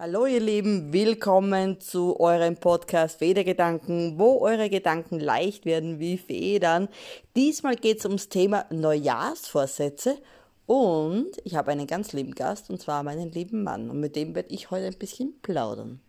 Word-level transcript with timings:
Hallo 0.00 0.26
ihr 0.26 0.38
Lieben, 0.38 0.92
willkommen 0.92 1.80
zu 1.80 2.20
eurem 2.20 2.54
Podcast 2.54 3.18
Federgedanken, 3.18 4.16
wo 4.16 4.38
eure 4.38 4.70
Gedanken 4.70 5.18
leicht 5.18 5.64
werden 5.64 5.98
wie 5.98 6.16
Federn. 6.16 6.88
Diesmal 7.34 7.74
geht 7.74 7.98
es 7.98 8.04
ums 8.04 8.28
Thema 8.28 8.64
Neujahrsvorsätze 8.70 10.22
und 10.66 11.32
ich 11.42 11.56
habe 11.56 11.72
einen 11.72 11.88
ganz 11.88 12.12
lieben 12.12 12.36
Gast 12.36 12.70
und 12.70 12.80
zwar 12.80 13.02
meinen 13.02 13.32
lieben 13.32 13.64
Mann 13.64 13.90
und 13.90 13.98
mit 13.98 14.14
dem 14.14 14.36
werde 14.36 14.54
ich 14.54 14.70
heute 14.70 14.86
ein 14.86 14.98
bisschen 15.00 15.36
plaudern. 15.42 16.00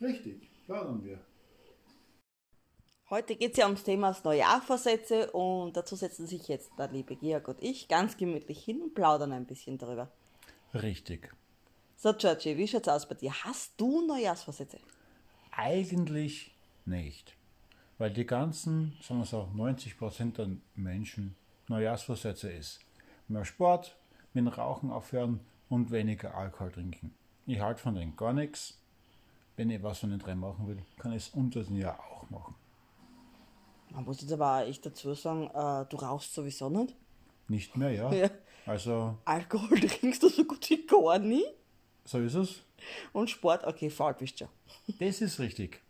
Richtig, 0.00 0.48
plaudern 0.64 1.04
wir. 1.04 1.20
Heute 3.10 3.36
geht 3.36 3.50
es 3.50 3.58
ja 3.58 3.66
ums 3.66 3.84
Thema 3.84 4.16
Neujahrsvorsätze 4.24 5.30
und 5.32 5.76
dazu 5.76 5.96
setzen 5.96 6.26
sich 6.26 6.48
jetzt 6.48 6.70
der 6.78 6.90
liebe 6.90 7.14
Georg 7.14 7.46
und 7.48 7.62
ich 7.62 7.88
ganz 7.88 8.16
gemütlich 8.16 8.64
hin 8.64 8.80
und 8.80 8.94
plaudern 8.94 9.32
ein 9.32 9.44
bisschen 9.44 9.76
darüber. 9.76 10.10
Richtig. 10.72 11.30
So, 11.96 12.12
Georgie, 12.12 12.56
wie 12.56 12.68
schaut's 12.68 12.88
aus 12.88 13.08
bei 13.08 13.14
dir? 13.14 13.32
Hast 13.44 13.80
du 13.80 14.06
Neujahrsvorsätze? 14.06 14.78
Eigentlich 15.52 16.54
nicht. 16.84 17.34
Weil 17.98 18.10
die 18.10 18.26
ganzen, 18.26 18.96
sagen 19.00 19.20
wir 19.20 19.26
so, 19.26 19.48
90 19.54 19.96
Prozent 19.96 20.38
der 20.38 20.48
Menschen 20.74 21.36
Neujahrsvorsätze 21.68 22.50
ist. 22.50 22.80
Mehr 23.28 23.44
Sport, 23.44 23.96
mit 24.32 24.44
dem 24.44 24.48
Rauchen 24.48 24.90
aufhören 24.90 25.40
und 25.68 25.90
weniger 25.90 26.34
Alkohol 26.34 26.72
trinken. 26.72 27.14
Ich 27.46 27.60
halte 27.60 27.80
von 27.80 27.94
denen 27.94 28.16
gar 28.16 28.32
nichts. 28.32 28.78
Wenn 29.56 29.70
ich 29.70 29.82
was 29.82 30.00
von 30.00 30.10
den 30.10 30.18
drei 30.18 30.34
machen 30.34 30.66
will, 30.66 30.82
kann 30.98 31.12
ich 31.12 31.28
es 31.28 31.34
unter 31.34 31.62
dem 31.62 31.76
Jahr 31.76 32.00
auch 32.00 32.28
machen. 32.28 32.54
Man 33.90 34.04
muss 34.04 34.20
jetzt 34.20 34.32
aber 34.32 34.66
echt 34.66 34.84
dazu 34.84 35.14
sagen, 35.14 35.46
äh, 35.46 35.86
du 35.88 35.96
rauchst 35.96 36.34
sowieso 36.34 36.68
nicht. 36.68 36.96
Nicht 37.48 37.76
mehr, 37.76 37.92
ja. 37.92 38.12
Ja. 38.12 38.30
Also, 38.66 39.16
Alkohol 39.24 39.78
trinkst 39.80 40.22
du 40.22 40.28
so 40.28 40.44
gut 40.44 40.68
wie 40.68 40.84
gar 40.86 41.18
nie. 41.18 41.44
So 42.04 42.18
ist 42.18 42.34
es. 42.34 42.62
Und 43.12 43.30
Sport, 43.30 43.66
okay, 43.66 43.90
faul 43.90 44.14
bist 44.14 44.40
du 44.40 44.44
schon. 44.44 44.98
Das 44.98 45.20
ist 45.20 45.38
richtig. 45.38 45.80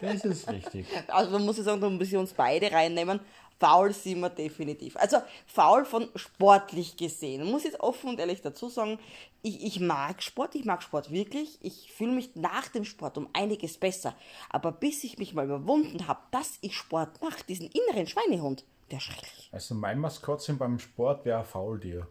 Das 0.00 0.24
ist 0.24 0.48
richtig. 0.48 0.86
Also 1.08 1.32
man 1.32 1.44
muss 1.44 1.58
ja 1.58 1.64
sagen, 1.64 1.80
da 1.80 1.90
müssen 1.90 2.12
wir 2.12 2.20
uns 2.20 2.32
beide 2.32 2.72
reinnehmen. 2.72 3.20
Faul 3.58 3.92
sind 3.92 4.20
wir 4.20 4.30
definitiv. 4.30 4.96
Also 4.96 5.18
faul 5.46 5.84
von 5.84 6.08
sportlich 6.14 6.96
gesehen. 6.96 7.42
Ich 7.42 7.50
muss 7.50 7.64
jetzt 7.64 7.80
offen 7.80 8.10
und 8.10 8.20
ehrlich 8.20 8.40
dazu 8.40 8.68
sagen, 8.68 8.98
ich, 9.42 9.64
ich 9.64 9.80
mag 9.80 10.22
Sport, 10.22 10.54
ich 10.54 10.64
mag 10.64 10.82
Sport 10.82 11.10
wirklich. 11.10 11.58
Ich 11.60 11.92
fühle 11.92 12.12
mich 12.12 12.36
nach 12.36 12.68
dem 12.68 12.84
Sport 12.84 13.18
um 13.18 13.28
einiges 13.32 13.76
besser. 13.76 14.14
Aber 14.48 14.70
bis 14.70 15.02
ich 15.02 15.18
mich 15.18 15.34
mal 15.34 15.44
überwunden 15.44 16.06
habe, 16.06 16.20
dass 16.30 16.58
ich 16.60 16.76
Sport 16.76 17.20
mache, 17.20 17.44
diesen 17.48 17.68
inneren 17.68 18.06
Schweinehund, 18.06 18.64
der 18.92 19.00
schrecklich. 19.00 19.48
Also 19.50 19.74
mein 19.74 19.98
Maskottchen 19.98 20.56
beim 20.56 20.78
Sport 20.78 21.24
wäre 21.24 21.44
faul 21.44 21.80
dir. 21.80 22.06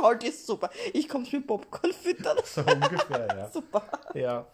Faul 0.00 0.18
ist 0.22 0.46
super. 0.46 0.70
Ich 0.92 1.08
komme 1.08 1.26
mit 1.30 1.46
Popcorn 1.46 1.92
füttern. 1.92 2.38
So 2.44 2.62
ungefähr, 2.62 3.28
ja. 3.36 3.50
Super. 3.50 3.84
Ja. 4.14 4.46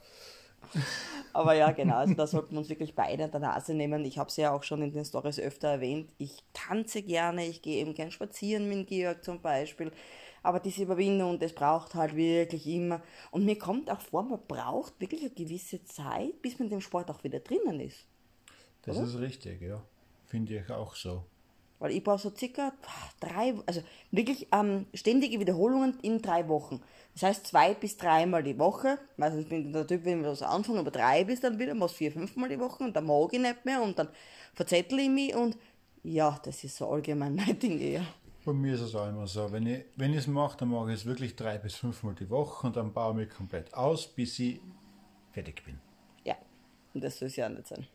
Aber 1.32 1.54
ja, 1.54 1.70
genau, 1.70 1.96
also 1.96 2.14
da 2.14 2.26
sollten 2.26 2.52
wir 2.52 2.58
uns 2.58 2.68
wirklich 2.68 2.94
beide 2.94 3.24
an 3.24 3.30
der 3.30 3.40
Nase 3.40 3.74
nehmen. 3.74 4.04
Ich 4.04 4.18
habe 4.18 4.28
es 4.28 4.36
ja 4.36 4.52
auch 4.52 4.62
schon 4.62 4.82
in 4.82 4.92
den 4.92 5.04
Stories 5.04 5.38
öfter 5.38 5.68
erwähnt. 5.68 6.10
Ich 6.18 6.42
tanze 6.52 7.02
gerne, 7.02 7.46
ich 7.46 7.62
gehe 7.62 7.80
eben 7.80 7.94
gern 7.94 8.10
spazieren 8.10 8.68
mit 8.68 8.88
Georg 8.88 9.22
zum 9.22 9.40
Beispiel. 9.40 9.92
Aber 10.42 10.60
diese 10.60 10.82
Überwindung, 10.82 11.38
das 11.38 11.52
braucht 11.52 11.94
halt 11.94 12.16
wirklich 12.16 12.66
immer. 12.66 13.02
Und 13.30 13.44
mir 13.44 13.58
kommt 13.58 13.90
auch 13.90 14.00
vor, 14.00 14.22
man 14.22 14.40
braucht 14.46 15.00
wirklich 15.00 15.22
eine 15.22 15.30
gewisse 15.30 15.84
Zeit, 15.84 16.40
bis 16.42 16.58
man 16.58 16.68
dem 16.68 16.80
Sport 16.80 17.10
auch 17.10 17.22
wieder 17.24 17.40
drinnen 17.40 17.80
ist. 17.80 18.06
Das 18.82 18.98
ist 18.98 19.18
richtig, 19.18 19.60
ja. 19.62 19.82
Finde 20.26 20.56
ich 20.56 20.70
auch 20.70 20.94
so. 20.94 21.24
Weil 21.78 21.92
ich 21.92 22.02
brauche 22.02 22.18
so 22.18 22.32
circa 22.34 22.72
drei, 23.20 23.54
also 23.66 23.82
wirklich 24.10 24.48
ähm, 24.52 24.86
ständige 24.94 25.38
Wiederholungen 25.38 25.98
in 26.00 26.22
drei 26.22 26.48
Wochen. 26.48 26.80
Das 27.14 27.22
heißt 27.22 27.46
zwei 27.46 27.74
bis 27.74 27.96
dreimal 27.96 28.42
die 28.42 28.58
Woche. 28.58 28.98
Meistens 29.16 29.48
bin 29.48 29.66
ich 29.66 29.72
der 29.72 29.86
Typ, 29.86 30.04
wenn 30.04 30.22
wir 30.22 30.30
das 30.30 30.42
anfangen, 30.42 30.78
aber 30.78 30.90
drei 30.90 31.24
bis 31.24 31.40
dann 31.40 31.58
wieder, 31.58 31.74
machst 31.74 31.96
vier, 31.96 32.12
fünfmal 32.12 32.48
die 32.48 32.58
Woche 32.58 32.84
und 32.84 32.94
dann 32.94 33.06
mag 33.06 33.32
ich 33.32 33.40
nicht 33.40 33.64
mehr 33.64 33.82
und 33.82 33.98
dann 33.98 34.08
verzettel 34.54 34.98
ich 35.00 35.08
mich 35.10 35.34
und 35.34 35.56
ja, 36.02 36.38
das 36.44 36.62
ist 36.64 36.76
so 36.76 36.88
allgemein 36.88 37.34
mein 37.46 37.58
Ding 37.58 37.78
eher. 37.78 38.06
Bei 38.44 38.52
mir 38.52 38.74
ist 38.74 38.80
es 38.80 38.94
auch 38.94 39.08
immer 39.08 39.26
so, 39.26 39.50
wenn 39.50 39.66
ich 39.66 39.84
wenn 39.96 40.12
ich 40.12 40.18
es 40.18 40.26
mache, 40.26 40.58
dann 40.58 40.68
mache 40.68 40.92
ich 40.92 41.00
es 41.00 41.04
wirklich 41.06 41.34
drei 41.36 41.58
bis 41.58 41.74
fünfmal 41.74 42.14
die 42.14 42.30
Woche 42.30 42.66
und 42.66 42.76
dann 42.76 42.92
baue 42.92 43.12
ich 43.12 43.28
mich 43.28 43.36
komplett 43.36 43.74
aus, 43.74 44.06
bis 44.06 44.38
ich 44.38 44.60
fertig 45.32 45.64
bin. 45.64 45.80
Ja, 46.24 46.36
und 46.94 47.02
das 47.02 47.18
soll 47.18 47.28
es 47.28 47.36
ja 47.36 47.48
nicht 47.48 47.66
sein. 47.66 47.86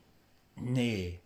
Nee, 0.55 1.21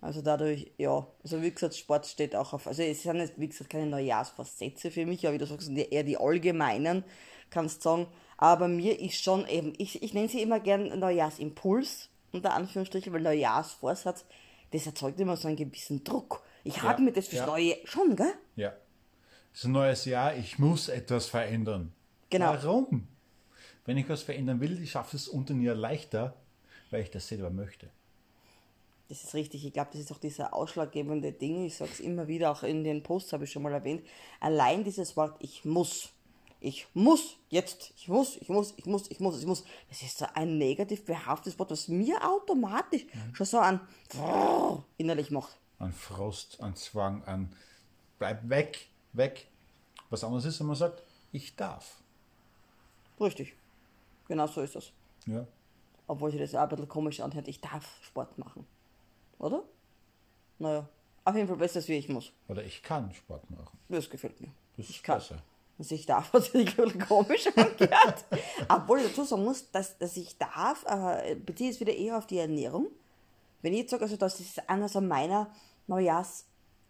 Also 0.00 0.22
dadurch, 0.22 0.70
ja, 0.76 1.06
also 1.22 1.42
wie 1.42 1.50
gesagt, 1.50 1.74
Sport 1.74 2.06
steht 2.06 2.36
auch 2.36 2.52
auf, 2.52 2.68
also 2.68 2.82
es 2.82 3.02
sind 3.02 3.16
jetzt, 3.16 3.34
wie 3.36 3.48
gesagt, 3.48 3.70
keine 3.70 3.86
Neujahrsvorsätze 3.86 4.92
für 4.92 5.04
mich, 5.04 5.26
aber 5.26 5.34
wie 5.34 5.38
du 5.38 5.46
sagst, 5.46 5.68
eher 5.68 6.04
die 6.04 6.16
allgemeinen, 6.16 7.04
kannst 7.50 7.82
sagen. 7.82 8.06
Aber 8.36 8.68
mir 8.68 9.00
ist 9.00 9.20
schon 9.20 9.48
eben, 9.48 9.72
ich, 9.76 10.02
ich 10.02 10.14
nenne 10.14 10.28
sie 10.28 10.40
immer 10.40 10.60
gern 10.60 10.96
Neujahrsimpuls, 10.98 12.10
unter 12.30 12.54
Anführungsstrichen, 12.54 13.12
weil 13.12 13.22
Neujahrsvorsatz, 13.22 14.24
das 14.70 14.86
erzeugt 14.86 15.18
immer 15.18 15.36
so 15.36 15.48
einen 15.48 15.56
gewissen 15.56 16.04
Druck. 16.04 16.42
Ich 16.62 16.82
habe 16.82 17.02
mir 17.02 17.12
das 17.12 17.26
fürs 17.26 17.40
ja. 17.40 17.46
Neue 17.46 17.76
schon, 17.84 18.14
gell? 18.14 18.32
ja. 18.56 18.72
Es 19.52 19.60
ist 19.60 19.64
ein 19.64 19.72
neues 19.72 20.04
Jahr, 20.04 20.36
ich 20.36 20.60
muss 20.60 20.88
etwas 20.88 21.26
verändern. 21.26 21.92
Genau. 22.30 22.52
Warum? 22.52 23.08
Wenn 23.86 23.96
ich 23.96 24.08
was 24.08 24.22
verändern 24.22 24.60
will, 24.60 24.80
ich 24.80 24.92
schaffe 24.92 25.16
es 25.16 25.26
unter 25.26 25.54
mir 25.54 25.74
leichter, 25.74 26.36
weil 26.90 27.02
ich 27.02 27.10
das 27.10 27.26
selber 27.26 27.50
möchte. 27.50 27.90
Das 29.08 29.24
ist 29.24 29.34
richtig. 29.34 29.64
Ich 29.64 29.72
glaube, 29.72 29.90
das 29.92 30.02
ist 30.02 30.12
auch 30.12 30.18
dieser 30.18 30.52
ausschlaggebende 30.52 31.32
Ding. 31.32 31.64
Ich 31.64 31.76
sage 31.76 31.90
es 31.92 32.00
immer 32.00 32.28
wieder, 32.28 32.50
auch 32.50 32.62
in 32.62 32.84
den 32.84 33.02
Posts 33.02 33.32
habe 33.32 33.44
ich 33.44 33.52
schon 33.52 33.62
mal 33.62 33.72
erwähnt. 33.72 34.06
Allein 34.38 34.84
dieses 34.84 35.16
Wort, 35.16 35.36
ich 35.40 35.64
muss. 35.64 36.10
Ich 36.60 36.88
muss 36.92 37.36
jetzt. 37.48 37.92
Ich 37.96 38.08
muss, 38.08 38.36
ich 38.36 38.48
muss, 38.48 38.74
ich 38.76 38.84
muss, 38.84 39.10
ich 39.10 39.20
muss, 39.20 39.38
ich 39.38 39.46
muss. 39.46 39.64
Das 39.88 40.02
ist 40.02 40.18
so 40.18 40.26
ein 40.34 40.58
negativ 40.58 41.04
behaftetes 41.04 41.58
Wort, 41.58 41.70
was 41.70 41.88
mir 41.88 42.18
automatisch 42.28 43.06
schon 43.32 43.46
so 43.46 43.58
an 43.58 43.80
innerlich 44.96 45.30
macht. 45.30 45.56
An 45.78 45.92
Frost, 45.92 46.60
an 46.60 46.74
Zwang, 46.74 47.22
an 47.24 47.54
bleib 48.18 48.48
weg, 48.48 48.88
weg. 49.12 49.46
Was 50.10 50.24
anderes 50.24 50.44
ist, 50.46 50.60
wenn 50.60 50.66
man 50.66 50.76
sagt, 50.76 51.02
ich 51.32 51.54
darf. 51.56 52.02
Richtig. 53.20 53.54
Genau 54.26 54.46
so 54.46 54.60
ist 54.60 54.74
das. 54.74 54.92
Ja. 55.26 55.46
Obwohl 56.06 56.30
sich 56.30 56.40
das 56.40 56.54
auch 56.54 56.62
ein 56.62 56.68
bisschen 56.68 56.88
komisch 56.88 57.20
anhört. 57.20 57.48
Ich 57.48 57.60
darf 57.60 57.86
Sport 58.02 58.36
machen. 58.38 58.66
Oder? 59.38 59.62
Naja. 60.58 60.88
Auf 61.24 61.34
jeden 61.34 61.46
Fall 61.46 61.56
besser, 61.56 61.76
als 61.76 61.88
wie 61.88 61.94
ich 61.94 62.08
muss. 62.08 62.32
Oder 62.48 62.64
ich 62.64 62.82
kann 62.82 63.12
Sport 63.12 63.50
machen. 63.50 63.78
Das 63.88 64.08
gefällt 64.08 64.40
mir. 64.40 64.48
Das 64.76 64.86
ist 64.86 64.90
ich 64.90 65.02
kann. 65.02 65.18
besser. 65.18 65.42
dass 65.76 65.90
ich 65.90 66.06
darf, 66.06 66.28
was 66.32 66.46
sich 66.46 66.76
komisch 66.76 67.46
angehört. 67.54 68.24
Obwohl 68.68 69.00
ich 69.00 69.08
dazu 69.08 69.24
sagen 69.24 69.44
muss, 69.44 69.70
dass, 69.70 69.98
dass 69.98 70.16
ich 70.16 70.38
darf, 70.38 70.84
äh, 70.86 71.34
beziehe 71.34 71.70
es 71.70 71.80
wieder 71.80 71.94
eher 71.94 72.16
auf 72.18 72.26
die 72.26 72.38
Ernährung. 72.38 72.86
Wenn 73.62 73.72
ich 73.72 73.80
jetzt 73.80 73.90
sage, 73.90 74.04
also 74.04 74.16
das 74.16 74.40
ist 74.40 74.68
einer 74.68 74.88
so 74.88 75.00
meiner 75.00 75.50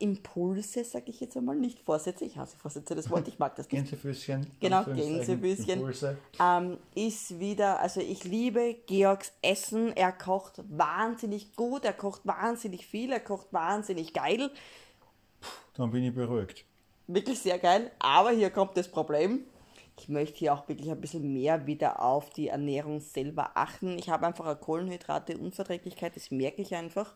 Neujahrsimpulse, 0.01 0.85
sage 0.85 1.11
ich 1.11 1.21
jetzt 1.21 1.37
einmal, 1.37 1.57
nicht 1.57 1.81
Vorsätze, 1.81 2.25
ich 2.25 2.37
hasse 2.37 2.57
Vorsätze, 2.57 2.95
das 2.95 3.11
Wort, 3.11 3.29
ich 3.29 3.39
mag 3.39 3.57
das 3.57 3.67
nicht. 3.71 3.83
Gänsefüßchen. 3.83 4.47
Genau, 4.61 4.85
Gänsefüßchen. 4.85 5.79
Impulse. 5.79 6.19
Ähm, 6.41 6.79
ist 6.95 7.39
wieder, 7.39 7.81
also 7.81 8.01
ich 8.01 8.25
liebe 8.25 8.77
Georgs 8.87 9.33
Essen. 9.43 9.97
Er 9.97 10.13
kocht 10.13 10.63
wahnsinnig 10.69 11.55
gut, 11.57 11.85
er 11.85 11.93
kocht 11.93 12.23
wahnsinnig 12.25 12.87
viel, 12.87 13.13
er 13.13 13.21
kocht 13.21 13.53
wahnsinnig 13.53 14.13
geil. 14.13 14.51
Dann 15.75 15.91
bin 15.91 16.05
ich 16.05 16.15
beruhigt. 16.15 16.65
wirklich 17.07 17.39
sehr 17.39 17.59
geil. 17.59 17.91
Aber 17.99 18.31
hier 18.31 18.51
kommt 18.51 18.77
das 18.77 18.89
Problem. 18.89 19.45
Ich 19.99 20.09
möchte 20.09 20.39
hier 20.39 20.55
auch 20.55 20.69
wirklich 20.69 20.91
ein 20.91 21.01
bisschen 21.01 21.33
mehr 21.33 21.67
wieder 21.67 22.01
auf 22.01 22.31
die 22.31 22.49
Ernährung 22.49 23.01
selber 23.01 23.53
achten. 23.55 23.99
Ich 23.99 24.09
habe 24.09 24.27
einfach 24.27 24.47
eine 24.47 24.57
Kohlenhydrate-Unverträglichkeit, 24.57 26.15
das 26.15 26.31
merke 26.31 26.63
ich 26.63 26.75
einfach. 26.75 27.15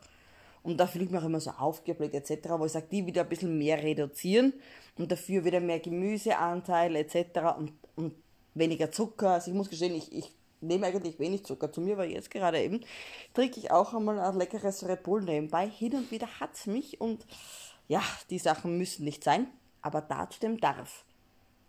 Und 0.63 0.77
da 0.77 0.87
fühle 0.87 1.05
ich 1.05 1.11
mich 1.11 1.19
auch 1.19 1.25
immer 1.25 1.41
so 1.41 1.51
aufgebläht 1.51 2.13
etc., 2.13 2.49
wo 2.57 2.65
ich 2.65 2.71
sage, 2.71 2.87
die 2.89 3.05
wieder 3.05 3.21
ein 3.21 3.29
bisschen 3.29 3.57
mehr 3.57 3.83
reduzieren 3.83 4.53
und 4.97 5.11
dafür 5.11 5.43
wieder 5.43 5.59
mehr 5.59 5.79
Gemüseanteil 5.79 6.95
etc. 6.95 7.39
Und, 7.57 7.73
und 7.95 8.15
weniger 8.53 8.91
Zucker. 8.91 9.31
Also 9.31 9.51
ich 9.51 9.57
muss 9.57 9.69
gestehen, 9.69 9.93
ich, 9.93 10.11
ich 10.13 10.31
nehme 10.61 10.87
eigentlich 10.87 11.19
wenig 11.19 11.45
Zucker 11.45 11.71
zu 11.71 11.81
mir, 11.81 11.97
weil 11.97 12.11
jetzt 12.11 12.31
gerade 12.31 12.61
eben 12.61 12.81
trinke 13.33 13.59
ich 13.59 13.71
auch 13.71 13.93
einmal 13.93 14.19
ein 14.19 14.37
leckeres 14.37 14.87
Red 14.87 15.03
Bull 15.03 15.21
nebenbei. 15.21 15.67
Hin 15.67 15.95
und 15.95 16.11
wieder 16.11 16.27
hat's 16.39 16.65
mich 16.65 17.01
und 17.01 17.25
ja, 17.87 18.01
die 18.29 18.39
Sachen 18.39 18.77
müssen 18.77 19.03
nicht 19.03 19.23
sein, 19.23 19.47
aber 19.81 20.01
dazu 20.01 20.39
dem 20.39 20.59
darf. 20.59 21.03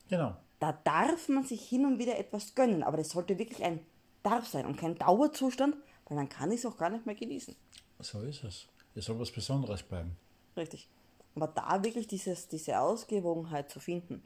Genau. 0.09 0.37
Da 0.61 0.73
darf 0.85 1.29
man 1.29 1.45
sich 1.45 1.69
hin 1.69 1.85
und 1.85 1.99
wieder 1.99 2.17
etwas 2.17 2.55
gönnen, 2.55 2.83
aber 2.83 2.97
das 2.97 3.11
sollte 3.11 3.39
wirklich 3.39 3.63
ein 3.65 3.81
Darf 4.23 4.47
sein 4.47 4.65
und 4.65 4.77
kein 4.79 4.95
Dauerzustand, 4.95 5.77
weil 6.07 6.17
dann 6.17 6.31
kann 6.31 6.51
ich 6.51 6.61
es 6.61 6.67
auch 6.67 6.79
gar 6.79 6.89
nicht 6.89 7.05
mehr 7.05 7.15
genießen. 7.15 7.55
So 8.01 8.23
ist 8.23 8.43
es. 8.45 8.69
Es 8.95 9.07
soll 9.07 9.19
was 9.19 9.31
Besonderes 9.31 9.83
bleiben. 9.83 10.17
Richtig. 10.57 10.89
Aber 11.35 11.49
da 11.49 11.83
wirklich 11.83 12.07
dieses, 12.07 12.49
diese 12.49 12.79
Ausgewogenheit 12.79 13.69
zu 13.71 13.81
finden, 13.81 14.23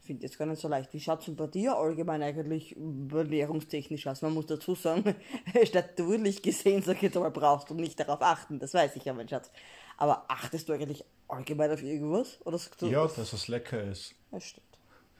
finde 0.00 0.24
ich 0.24 0.30
jetzt 0.30 0.38
gar 0.38 0.46
nicht 0.46 0.60
so 0.60 0.66
leicht. 0.66 0.92
Wie 0.92 1.00
schaut 1.00 1.26
es 1.26 1.36
bei 1.36 1.46
dir 1.46 1.76
allgemein 1.76 2.22
eigentlich 2.22 2.76
ernährungstechnisch 2.76 4.06
aus? 4.08 4.22
Man 4.22 4.34
muss 4.34 4.46
dazu 4.46 4.74
sagen, 4.74 5.14
staturlich 5.64 6.42
gesehen, 6.42 6.82
sag 6.82 6.96
ich 6.96 7.02
jetzt 7.02 7.16
einmal, 7.16 7.30
brauchst 7.30 7.70
du 7.70 7.74
nicht 7.74 8.00
darauf 8.00 8.20
achten. 8.22 8.58
Das 8.58 8.74
weiß 8.74 8.96
ich 8.96 9.04
ja, 9.04 9.12
mein 9.12 9.28
Schatz. 9.28 9.50
Aber 9.96 10.24
achtest 10.28 10.68
du 10.68 10.72
eigentlich 10.72 11.04
allgemein 11.28 11.70
auf 11.70 11.82
irgendwas? 11.82 12.38
Oder 12.44 12.58
du, 12.78 12.86
Ja, 12.86 13.06
dass 13.06 13.32
es 13.32 13.46
lecker 13.48 13.84
ist. 13.84 14.14
Das 14.30 14.44
stimmt. 14.44 14.66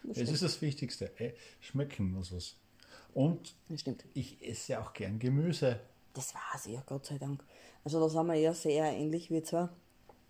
Das 0.02 0.10
Es 0.12 0.22
stimmt. 0.22 0.34
ist 0.34 0.42
das 0.42 0.62
Wichtigste. 0.62 1.20
Äh, 1.20 1.34
schmecken 1.60 2.10
muss 2.12 2.32
es. 2.32 2.56
Und 3.12 3.54
ich 4.14 4.40
esse 4.42 4.80
auch 4.80 4.92
gern 4.94 5.18
Gemüse. 5.18 5.80
Das 6.14 6.34
war's 6.34 6.66
ja, 6.66 6.82
Gott 6.86 7.06
sei 7.06 7.18
Dank. 7.18 7.44
Also 7.84 8.00
da 8.00 8.08
sind 8.08 8.26
wir 8.26 8.34
ja 8.34 8.54
sehr 8.54 8.84
ähnlich 8.92 9.30
wie 9.30 9.42
zwar. 9.42 9.70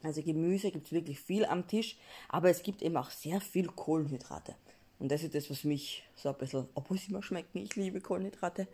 Also 0.03 0.23
Gemüse 0.23 0.71
gibt 0.71 0.87
es 0.87 0.93
wirklich 0.93 1.21
viel 1.21 1.45
am 1.45 1.67
Tisch, 1.67 1.99
aber 2.29 2.49
es 2.49 2.63
gibt 2.63 2.83
eben 2.83 2.97
auch 2.97 3.11
sehr 3.11 3.41
viel 3.41 3.67
Kohlenhydrate. 3.67 4.55
Und 4.99 5.11
das 5.11 5.23
ist 5.23 5.35
das, 5.35 5.49
was 5.51 5.65
mich 5.65 6.05
so 6.15 6.29
ein 6.29 6.37
bisschen, 6.37 6.69
obwohl 6.75 6.99
sie 6.99 7.13
mir 7.13 7.23
schmecken, 7.23 7.59
ich 7.59 7.75
liebe 7.75 8.01
Kohlenhydrate. 8.01 8.69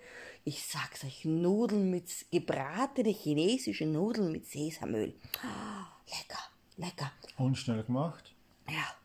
Ich 0.44 0.64
sag's 0.64 1.04
euch, 1.04 1.24
Nudeln 1.24 1.90
mit, 1.90 2.26
gebratene 2.32 3.10
chinesische 3.10 3.86
Nudeln 3.86 4.32
mit 4.32 4.46
Sesamöl. 4.46 5.14
Ah, 5.42 5.86
lecker, 6.06 6.42
lecker. 6.76 7.12
Und 7.38 7.56
schnell 7.56 7.84
gemacht. 7.84 8.34
Ja. 8.68 8.96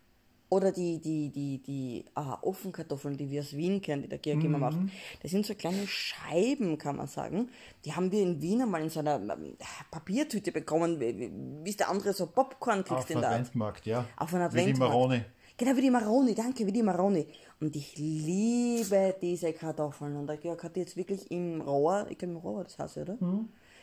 Oder 0.51 0.73
die, 0.73 0.99
die, 0.99 1.29
die, 1.29 1.59
die 1.63 2.03
ah, 2.13 2.37
Ofenkartoffeln, 2.41 3.15
die 3.15 3.29
wir 3.31 3.39
aus 3.39 3.55
Wien 3.55 3.81
kennen, 3.81 4.01
die 4.01 4.09
der 4.09 4.17
Georg 4.17 4.43
immer 4.43 4.57
macht. 4.57 4.79
Das 5.21 5.31
sind 5.31 5.45
so 5.45 5.55
kleine 5.55 5.87
Scheiben, 5.87 6.77
kann 6.77 6.97
man 6.97 7.07
sagen. 7.07 7.47
Die 7.85 7.93
haben 7.93 8.11
wir 8.11 8.21
in 8.21 8.41
Wien 8.41 8.61
einmal 8.61 8.81
in 8.81 8.89
so 8.89 8.99
einer 8.99 9.15
ähm, 9.15 9.55
Papiertüte 9.89 10.51
bekommen, 10.51 10.99
wie 10.99 11.69
es 11.69 11.77
der 11.77 11.89
andere 11.89 12.11
so 12.11 12.27
Popcorn 12.27 12.83
kriegst 12.83 13.05
Auf 13.05 13.09
in 13.09 13.21
der 13.21 13.29
Art. 13.29 13.39
Adventmarkt, 13.39 13.85
ja. 13.85 14.03
Auf 14.17 14.33
einem 14.33 14.51
Wie 14.51 14.55
die 14.55 14.61
Adventmarkt. 14.63 14.93
Maroni. 14.93 15.21
Genau, 15.55 15.77
wie 15.77 15.81
die 15.81 15.89
Maroni, 15.89 16.35
danke, 16.35 16.67
wie 16.67 16.71
die 16.73 16.83
Maroni. 16.83 17.27
Und 17.61 17.73
ich 17.77 17.97
liebe 17.97 19.15
diese 19.21 19.53
Kartoffeln. 19.53 20.17
Und 20.17 20.27
der 20.27 20.35
Georg 20.35 20.61
hat 20.65 20.75
die 20.75 20.81
jetzt 20.81 20.97
wirklich 20.97 21.31
im 21.31 21.61
Rohr, 21.61 22.07
ich 22.09 22.17
glaube 22.17 22.33
im 22.33 22.39
Rohr, 22.39 22.65
das 22.65 22.77
heißt, 22.77 22.97
oder? 22.97 23.17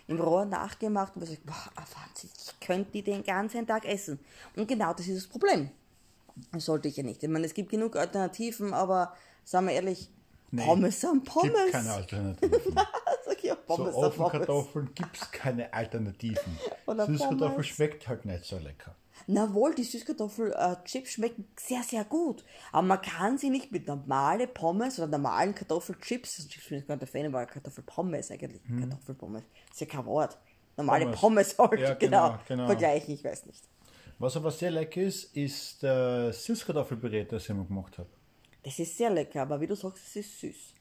Im 0.07 0.21
Rohr 0.21 0.45
nachgemacht 0.45 1.17
und 1.17 1.23
ich 1.23 1.43
boah, 1.43 1.55
ah, 1.77 1.85
Wahnsinn, 1.95 2.29
ich 2.37 2.61
könnte 2.61 2.91
die 2.93 3.03
den 3.03 3.23
ganzen 3.23 3.67
Tag 3.67 3.87
essen. 3.87 4.19
Und 4.55 4.69
genau 4.69 4.93
das 4.93 5.09
ist 5.09 5.17
das 5.17 5.27
Problem. 5.27 5.71
Sollte 6.57 6.89
ich 6.89 6.97
ja 6.97 7.03
nicht. 7.03 7.23
Ich 7.23 7.29
meine, 7.29 7.47
es 7.47 7.55
gibt 7.55 7.71
genug 7.71 7.97
Alternativen, 7.97 8.75
aber 8.75 9.15
sagen 9.45 9.67
wir 9.67 9.75
ehrlich, 9.75 10.11
Nee, 10.51 10.65
Pommes 10.65 11.01
sind 11.01 11.25
Pommes. 11.25 11.53
Gibt 11.53 11.73
keine 11.73 11.93
Alternativen. 11.93 12.75
Sag 13.25 13.37
ich, 13.37 13.43
ja, 13.43 13.55
So 13.55 13.75
Pommes 13.75 13.95
Pommes. 13.95 14.19
Ofenkartoffeln 14.19 14.95
gibt 14.95 15.17
es 15.21 15.31
keine 15.31 15.73
Alternativen. 15.73 16.59
Süßkartoffel 17.07 17.65
schmeckt 17.65 18.09
halt 18.09 18.25
nicht 18.25 18.45
so 18.45 18.57
lecker. 18.59 18.95
Na 19.27 19.53
wohl, 19.53 19.75
die 19.75 19.83
Süßkartoffel-Chips 19.85 21.11
schmecken 21.13 21.47
sehr, 21.59 21.83
sehr 21.83 22.05
gut. 22.05 22.45
Aber 22.73 22.87
man 22.87 23.03
kann 23.03 23.37
sie 23.37 23.51
nicht 23.51 23.73
mit 23.73 23.87
normalen 23.87 24.49
Pommes 24.55 24.99
oder 24.99 25.09
normalen 25.09 25.55
Kartoffelchips, 25.55 26.39
also 26.39 26.49
Chips 26.49 26.69
bin 26.69 26.79
ich 26.79 26.87
gar 26.87 26.95
nicht 26.95 27.03
der 27.03 27.09
Fan, 27.09 27.27
aber 27.27 27.45
Kartoffelpommes 27.45 28.31
eigentlich. 28.31 28.63
Kartoffelpommes. 28.81 29.43
Ist 29.71 29.81
ja 29.81 29.87
kein 29.87 30.07
Wort. 30.07 30.39
Normale 30.79 31.07
Pommes. 31.11 31.55
Pommes, 31.55 31.59
halt, 31.59 31.81
Ja, 31.81 31.95
genau, 31.95 32.29
genau, 32.29 32.39
genau. 32.49 32.67
Vergleichen, 32.67 33.13
ich 33.13 33.25
weiß 33.25 33.45
nicht. 33.47 33.65
Was 34.19 34.37
aber 34.37 34.51
sehr 34.51 34.71
lecker 34.73 35.01
ist, 35.03 35.37
ist 35.37 35.83
der 35.83 36.33
Süßkartoffelpüree, 36.33 37.25
das 37.25 37.45
ich 37.45 37.51
immer 37.51 37.65
gemacht 37.65 37.99
habe. 37.99 38.09
Das 38.63 38.79
ist 38.79 38.97
sehr 38.97 39.11
lecker, 39.11 39.43
aber 39.43 39.61
wie 39.61 39.67
du 39.67 39.77
sagst, 39.77 40.05
es 40.09 40.17
ist 40.17 40.41
süß. 40.41 40.75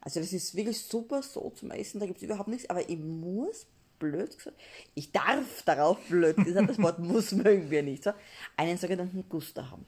Also 0.00 0.20
das 0.20 0.32
ist 0.32 0.54
wirklich 0.54 0.80
super 0.80 1.22
so 1.22 1.50
zum 1.50 1.70
Essen, 1.70 2.00
da 2.00 2.06
gibt 2.06 2.18
es 2.18 2.22
überhaupt 2.22 2.48
nichts, 2.48 2.68
aber 2.70 2.88
ich 2.88 2.98
muss, 2.98 3.66
blöd 3.98 4.36
gesagt, 4.38 4.56
ich 4.94 5.12
darf 5.12 5.62
darauf, 5.62 5.98
blöd 6.08 6.36
gesagt, 6.36 6.70
das 6.70 6.78
Wort 6.80 6.98
muss 6.98 7.32
mögen 7.32 7.70
wir 7.70 7.82
nicht, 7.82 8.04
so, 8.04 8.12
einen 8.56 8.78
sogenannten 8.78 9.28
Guster 9.28 9.70
haben. 9.70 9.84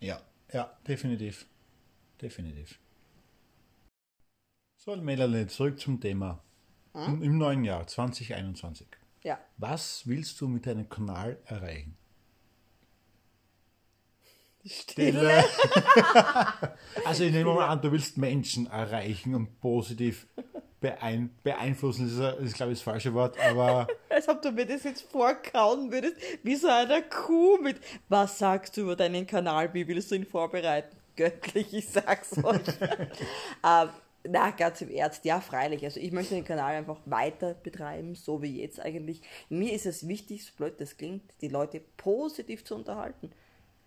Ja, 0.00 0.20
ja, 0.52 0.76
definitiv. 0.86 1.46
Definitiv. 2.20 2.78
So, 4.76 4.94
Melanie, 4.96 5.46
zurück 5.46 5.80
zum 5.80 6.00
Thema. 6.00 6.42
Im- 6.94 7.22
Im 7.22 7.38
neuen 7.38 7.64
Jahr 7.64 7.86
2021. 7.86 8.86
Ja. 9.22 9.40
Was 9.56 10.06
willst 10.06 10.40
du 10.40 10.46
mit 10.48 10.66
deinem 10.66 10.88
Kanal 10.88 11.38
erreichen? 11.46 11.96
Stille. 14.66 15.44
also 17.04 17.24
ich 17.24 17.32
nehme 17.32 17.52
mal 17.52 17.68
an, 17.68 17.82
du 17.82 17.92
willst 17.92 18.16
Menschen 18.16 18.66
erreichen 18.66 19.34
und 19.34 19.60
positiv 19.60 20.26
beein 20.80 21.30
beeinflussen. 21.42 22.04
Das 22.04 22.38
ist, 22.38 22.44
ist 22.44 22.54
glaube 22.56 22.72
ich, 22.72 22.78
das 22.78 22.84
falsche 22.84 23.14
Wort, 23.14 23.38
aber 23.40 23.86
Als 24.10 24.28
ob 24.28 24.42
du 24.42 24.52
mir 24.52 24.66
das 24.66 24.84
jetzt 24.84 25.02
vorkauen 25.10 25.90
würdest, 25.90 26.16
wie 26.42 26.54
so 26.56 26.68
eine 26.68 27.02
Kuh 27.02 27.58
mit, 27.58 27.78
was 28.08 28.38
sagst 28.38 28.76
du 28.76 28.82
über 28.82 28.96
deinen 28.96 29.26
Kanal, 29.26 29.72
wie 29.74 29.86
willst 29.88 30.10
du 30.10 30.14
ihn 30.14 30.26
vorbereiten? 30.26 30.96
Göttlich, 31.16 31.72
ich 31.72 31.88
sag's 31.88 32.36
euch. 32.42 32.60
ähm, 33.64 33.88
na, 34.26 34.50
ganz 34.50 34.80
im 34.80 34.90
Ernst, 34.90 35.24
ja, 35.24 35.40
freilich. 35.40 35.84
Also 35.84 36.00
ich 36.00 36.12
möchte 36.12 36.34
den 36.34 36.44
Kanal 36.44 36.74
einfach 36.74 37.00
weiter 37.04 37.54
betreiben, 37.54 38.14
so 38.14 38.40
wie 38.40 38.60
jetzt 38.60 38.80
eigentlich. 38.80 39.20
Mir 39.48 39.72
ist 39.72 39.86
es 39.86 40.08
wichtig, 40.08 40.44
so 40.44 40.52
blöd 40.56 40.80
das 40.80 40.96
klingt, 40.96 41.22
die 41.40 41.48
Leute 41.48 41.80
positiv 41.96 42.64
zu 42.64 42.74
unterhalten. 42.74 43.30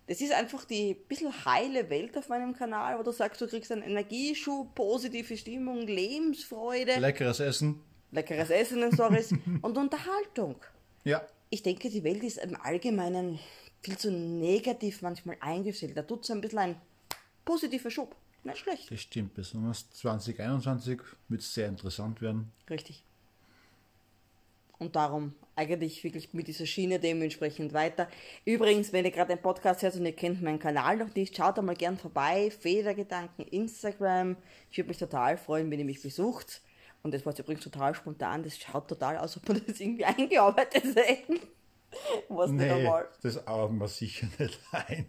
Das 0.08 0.20
ist 0.22 0.32
einfach 0.32 0.64
die 0.64 0.94
bisschen 0.94 1.32
heile 1.44 1.88
Welt 1.90 2.16
auf 2.16 2.28
meinem 2.28 2.54
Kanal, 2.54 2.98
wo 2.98 3.02
du 3.02 3.12
sagst, 3.12 3.40
du 3.40 3.46
kriegst 3.46 3.70
einen 3.70 3.82
Energieschub, 3.82 4.74
positive 4.74 5.36
Stimmung, 5.36 5.86
Lebensfreude, 5.86 6.98
leckeres 6.98 7.40
Essen. 7.40 7.80
leckeres 8.10 8.48
Essen 8.50 8.82
in 8.82 8.92
Stories 8.92 9.32
und 9.62 9.76
Unterhaltung. 9.76 10.56
Ja, 11.04 11.22
Ich 11.50 11.62
denke, 11.62 11.90
die 11.90 12.02
Welt 12.04 12.22
ist 12.24 12.38
im 12.38 12.56
Allgemeinen 12.60 13.38
viel 13.82 13.96
zu 13.98 14.10
negativ 14.10 15.02
manchmal 15.02 15.36
eingestellt. 15.40 15.96
Da 15.96 16.02
tut 16.02 16.24
es 16.24 16.30
ein 16.30 16.40
bisschen 16.40 16.58
ein 16.58 16.80
positiver 17.44 17.90
Schub. 17.90 18.16
Nicht 18.44 18.58
schlecht. 18.58 18.90
das 18.90 19.00
stimmt. 19.00 19.34
Besonders 19.34 19.90
2021 19.90 21.00
wird 21.28 21.40
es 21.42 21.52
sehr 21.52 21.68
interessant 21.68 22.20
werden. 22.22 22.50
Richtig. 22.70 23.02
Und 24.78 24.96
darum 24.96 25.34
eigentlich 25.58 26.02
wirklich 26.04 26.32
mit 26.32 26.46
dieser 26.46 26.66
Schiene 26.66 26.98
dementsprechend 27.00 27.72
weiter. 27.72 28.08
Übrigens, 28.44 28.92
wenn 28.92 29.04
ihr 29.04 29.10
gerade 29.10 29.32
einen 29.32 29.42
Podcast 29.42 29.82
hört 29.82 29.96
und 29.96 30.06
ihr 30.06 30.14
kennt 30.14 30.40
meinen 30.40 30.58
Kanal 30.58 30.96
noch 30.96 31.14
nicht, 31.14 31.36
schaut 31.36 31.58
da 31.58 31.62
mal 31.62 31.74
gern 31.74 31.98
vorbei. 31.98 32.50
Federgedanken, 32.50 33.44
Instagram. 33.48 34.36
Ich 34.70 34.78
würde 34.78 34.88
mich 34.88 34.98
total 34.98 35.36
freuen, 35.36 35.70
wenn 35.70 35.80
ihr 35.80 35.84
mich 35.84 36.00
besucht. 36.00 36.62
Und 37.02 37.12
das 37.12 37.26
war 37.26 37.32
jetzt 37.32 37.40
übrigens 37.40 37.64
total 37.64 37.94
spontan. 37.94 38.42
Das 38.42 38.56
schaut 38.56 38.88
total 38.88 39.18
aus, 39.18 39.36
ob 39.36 39.48
wir 39.48 39.60
das 39.60 39.80
irgendwie 39.80 40.04
eingearbeitet 40.04 40.84
hätten. 40.96 41.40
Was 42.28 42.50
Nee, 42.50 42.70
einmal. 42.70 43.08
das 43.22 43.46
arbeiten 43.46 43.78
wir 43.78 43.88
sicher 43.88 44.28
nicht 44.38 44.60
ein. 44.72 45.06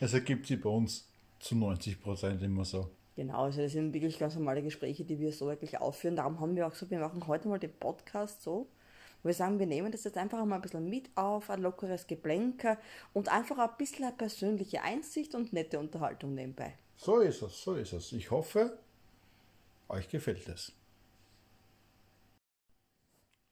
Das 0.00 0.14
ergibt 0.14 0.46
sich 0.46 0.60
bei 0.60 0.70
uns 0.70 1.08
zu 1.40 1.56
90 1.56 2.00
Prozent 2.00 2.42
immer 2.42 2.64
so. 2.64 2.88
Genau, 3.16 3.42
also 3.44 3.60
das 3.60 3.72
sind 3.72 3.92
wirklich 3.92 4.18
ganz 4.18 4.36
normale 4.36 4.62
Gespräche, 4.62 5.04
die 5.04 5.18
wir 5.18 5.32
so 5.32 5.46
wirklich 5.48 5.78
aufführen. 5.78 6.16
Darum 6.16 6.40
haben 6.40 6.56
wir 6.56 6.66
auch 6.66 6.70
gesagt, 6.70 6.90
wir 6.90 7.00
machen 7.00 7.26
heute 7.26 7.48
mal 7.48 7.58
den 7.58 7.72
Podcast 7.72 8.42
so. 8.42 8.68
Wo 9.22 9.28
Wir 9.28 9.34
sagen, 9.34 9.58
wir 9.58 9.66
nehmen 9.66 9.92
das 9.92 10.04
jetzt 10.04 10.18
einfach 10.18 10.44
mal 10.44 10.56
ein 10.56 10.62
bisschen 10.62 10.88
mit 10.88 11.10
auf, 11.14 11.50
ein 11.50 11.62
lockeres 11.62 12.06
Geplänker 12.06 12.78
und 13.12 13.28
einfach 13.28 13.58
ein 13.58 13.76
bisschen 13.78 14.04
eine 14.04 14.14
persönliche 14.14 14.82
Einsicht 14.82 15.34
und 15.34 15.52
nette 15.52 15.78
Unterhaltung 15.78 16.34
nebenbei. 16.34 16.74
So 16.96 17.18
ist 17.18 17.42
es, 17.42 17.62
so 17.62 17.74
ist 17.74 17.92
es. 17.92 18.12
Ich 18.12 18.30
hoffe, 18.30 18.78
euch 19.88 20.08
gefällt 20.08 20.48
es. 20.48 20.72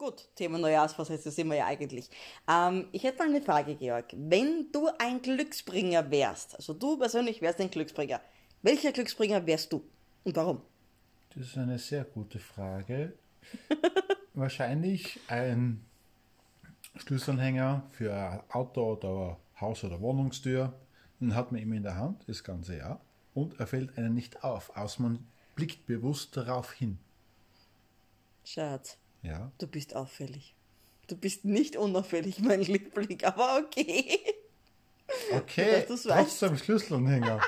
Gut, 0.00 0.28
Thema 0.34 0.56
Neujahrsvorsätze 0.56 1.30
sind 1.30 1.48
wir 1.48 1.56
ja 1.56 1.66
eigentlich. 1.66 2.08
Ähm, 2.48 2.88
ich 2.90 3.04
hätte 3.04 3.18
mal 3.18 3.28
eine 3.28 3.42
Frage, 3.42 3.74
Georg. 3.74 4.06
Wenn 4.16 4.72
du 4.72 4.88
ein 4.98 5.20
Glücksbringer 5.20 6.10
wärst, 6.10 6.56
also 6.56 6.72
du 6.72 6.96
persönlich 6.96 7.42
wärst 7.42 7.60
ein 7.60 7.70
Glücksbringer, 7.70 8.20
welcher 8.62 8.92
Glücksbringer 8.92 9.44
wärst 9.44 9.70
du 9.72 9.84
und 10.24 10.34
warum? 10.36 10.62
Das 11.34 11.46
ist 11.46 11.58
eine 11.58 11.78
sehr 11.78 12.04
gute 12.04 12.38
Frage. 12.38 13.12
Wahrscheinlich 14.34 15.18
ein 15.28 15.84
Schlüsselanhänger 16.96 17.84
für 17.90 18.14
ein 18.14 18.40
Auto 18.50 18.92
oder 18.92 19.38
Haus- 19.60 19.84
oder 19.84 20.00
Wohnungstür. 20.00 20.72
Den 21.20 21.34
hat 21.34 21.52
man 21.52 21.60
immer 21.60 21.76
in 21.76 21.82
der 21.82 21.96
Hand, 21.96 22.24
das 22.28 22.44
ganze 22.44 22.76
Jahr. 22.78 23.00
Und 23.34 23.58
er 23.60 23.66
fällt 23.66 23.96
einem 23.98 24.14
nicht 24.14 24.42
auf, 24.42 24.76
außer 24.76 25.02
man 25.02 25.26
blickt 25.54 25.86
bewusst 25.86 26.36
darauf 26.36 26.72
hin. 26.72 26.98
Schatz, 28.44 28.96
Ja, 29.22 29.52
du 29.58 29.66
bist 29.66 29.94
auffällig. 29.94 30.54
Du 31.06 31.16
bist 31.16 31.44
nicht 31.44 31.76
unauffällig, 31.76 32.40
mein 32.40 32.60
Liebling, 32.62 33.22
aber 33.24 33.58
okay. 33.64 34.18
okay, 35.36 35.84
Dass 35.88 36.06
weißt. 36.06 36.40
trotzdem 36.40 36.56
Schlüsselanhänger. 36.56 37.40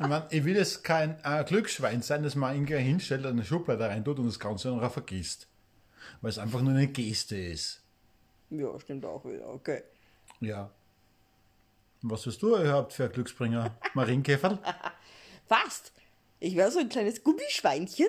Ich, 0.00 0.06
mein, 0.06 0.22
ich 0.30 0.44
will 0.44 0.56
jetzt 0.56 0.82
kein 0.82 1.16
äh, 1.22 1.44
Glücksschwein 1.44 2.02
sein, 2.02 2.22
dass 2.22 2.34
man 2.34 2.54
irgendwie 2.54 2.76
hinstellt, 2.78 3.24
eine 3.26 3.44
Schublade 3.44 3.84
rein 3.84 4.04
tut 4.04 4.18
und 4.18 4.26
das 4.26 4.40
Ganze 4.40 4.72
auch 4.72 4.90
vergisst. 4.92 5.46
Weil 6.20 6.30
es 6.30 6.38
einfach 6.38 6.60
nur 6.60 6.72
eine 6.72 6.88
Geste 6.88 7.36
ist. 7.36 7.82
Ja, 8.50 8.78
stimmt 8.80 9.04
auch 9.04 9.24
wieder, 9.24 9.48
okay. 9.48 9.82
Ja. 10.40 10.70
Was 12.02 12.26
hast 12.26 12.42
du 12.42 12.56
überhaupt 12.56 12.92
für 12.92 13.04
ein 13.04 13.12
Glücksbringer? 13.12 13.76
Marienkäfer? 13.94 14.58
Fast. 15.48 15.92
Ich 16.40 16.56
wäre 16.56 16.70
so 16.70 16.80
ein 16.80 16.88
kleines 16.88 17.22
Gummischweinchen, 17.22 18.08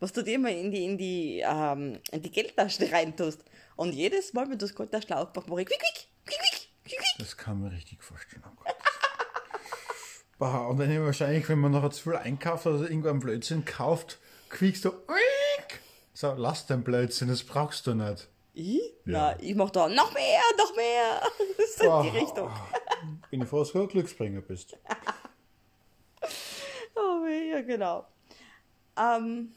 was 0.00 0.12
du 0.12 0.22
dir 0.22 0.38
mal 0.38 0.52
in 0.52 0.70
die, 0.70 0.84
in 0.84 0.98
die, 0.98 1.42
ähm, 1.46 2.00
in 2.10 2.22
die 2.22 2.30
Geldtasche 2.30 2.90
reintust. 2.90 3.44
Und 3.76 3.92
jedes 3.92 4.32
Mal, 4.32 4.44
wenn 4.44 4.58
du 4.58 4.66
das 4.66 4.74
Gold 4.74 4.92
der 4.92 5.00
Schlauch 5.00 5.32
machst, 5.34 5.48
mache 5.48 5.62
ich 5.62 5.66
quick, 5.68 5.78
quick, 5.78 6.08
quick, 6.26 6.68
quick, 6.84 6.98
quick. 6.98 7.18
Das 7.18 7.36
kann 7.36 7.60
man 7.60 7.70
richtig 7.70 8.02
vorstellen. 8.02 8.42
Oh 8.44 8.50
Gott. 8.56 8.74
Boah, 10.38 10.68
und 10.68 10.78
dann 10.78 11.04
wahrscheinlich, 11.04 11.48
wenn 11.48 11.58
man 11.60 11.72
noch 11.72 11.88
zu 11.90 12.02
viel 12.02 12.16
einkauft 12.16 12.66
oder 12.66 12.88
irgendwo 12.88 13.08
einen 13.08 13.20
Blödsinn 13.20 13.64
kauft, 13.64 14.18
quiekst 14.50 14.84
du. 14.84 14.90
uiik. 14.90 15.27
So, 16.20 16.34
lass 16.36 16.66
den 16.66 16.82
Blödsinn, 16.82 17.28
das 17.28 17.44
brauchst 17.44 17.86
du 17.86 17.94
nicht. 17.94 18.26
Ich? 18.52 18.80
Ja. 19.04 19.36
Na, 19.36 19.40
ich 19.40 19.54
mach 19.54 19.70
da 19.70 19.88
noch 19.88 20.12
mehr, 20.12 20.40
noch 20.56 20.74
mehr. 20.74 21.22
Das 21.56 21.68
ist 21.68 21.78
Boah. 21.78 22.04
in 22.04 22.10
die 22.10 22.18
Richtung. 22.18 22.50
Bin 23.30 23.42
ich 23.42 23.48
froh, 23.48 23.60
dass 23.60 23.70
du 23.70 23.82
ein 23.82 23.86
Glücksbringer 23.86 24.40
bist. 24.40 24.76
Oh, 26.96 27.24
ja, 27.24 27.60
genau. 27.60 28.04
Ähm, 28.96 29.52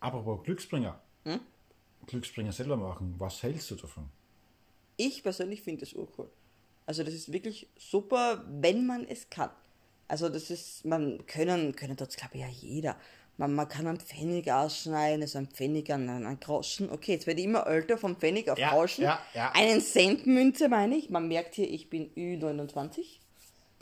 Apropos 0.00 0.42
Glücksbringer. 0.42 0.98
Glücksbringer 2.06 2.52
selber 2.52 2.78
machen. 2.78 3.16
Was 3.18 3.42
hältst 3.42 3.70
du 3.72 3.74
davon? 3.74 4.08
ich 4.96 5.22
persönlich 5.22 5.60
finde 5.60 5.80
das 5.80 5.92
urcool. 5.92 6.30
Also 6.86 7.04
das 7.04 7.12
ist 7.12 7.30
wirklich 7.30 7.68
super, 7.76 8.42
wenn 8.48 8.86
man 8.86 9.06
es 9.06 9.28
kann. 9.28 9.50
Also 10.08 10.30
das 10.30 10.48
ist, 10.48 10.86
man 10.86 11.26
können, 11.26 11.76
können 11.76 11.96
dort 11.96 12.16
glaube 12.16 12.36
ich 12.36 12.40
ja 12.40 12.48
jeder. 12.48 12.96
Man, 13.42 13.54
man 13.56 13.68
kann 13.68 13.88
einen 13.88 13.98
Pfennig 13.98 14.52
ausschneiden, 14.52 15.20
also 15.20 15.38
einen 15.38 15.48
Pfennig 15.48 15.92
an 15.92 16.08
einen 16.08 16.38
Groschen. 16.38 16.88
Okay, 16.92 17.14
jetzt 17.14 17.26
werde 17.26 17.40
ich 17.40 17.46
immer 17.46 17.66
älter 17.66 17.98
vom 17.98 18.14
Pfennig 18.14 18.48
auf 18.48 18.56
Ja, 18.56 18.70
Groschen. 18.70 19.02
ja, 19.02 19.18
ja. 19.34 19.50
Einen 19.52 19.80
Cent 19.80 20.28
Münze 20.28 20.68
meine 20.68 20.94
ich. 20.94 21.10
Man 21.10 21.26
merkt 21.26 21.56
hier, 21.56 21.68
ich 21.68 21.90
bin 21.90 22.08
Ü29. 22.14 23.00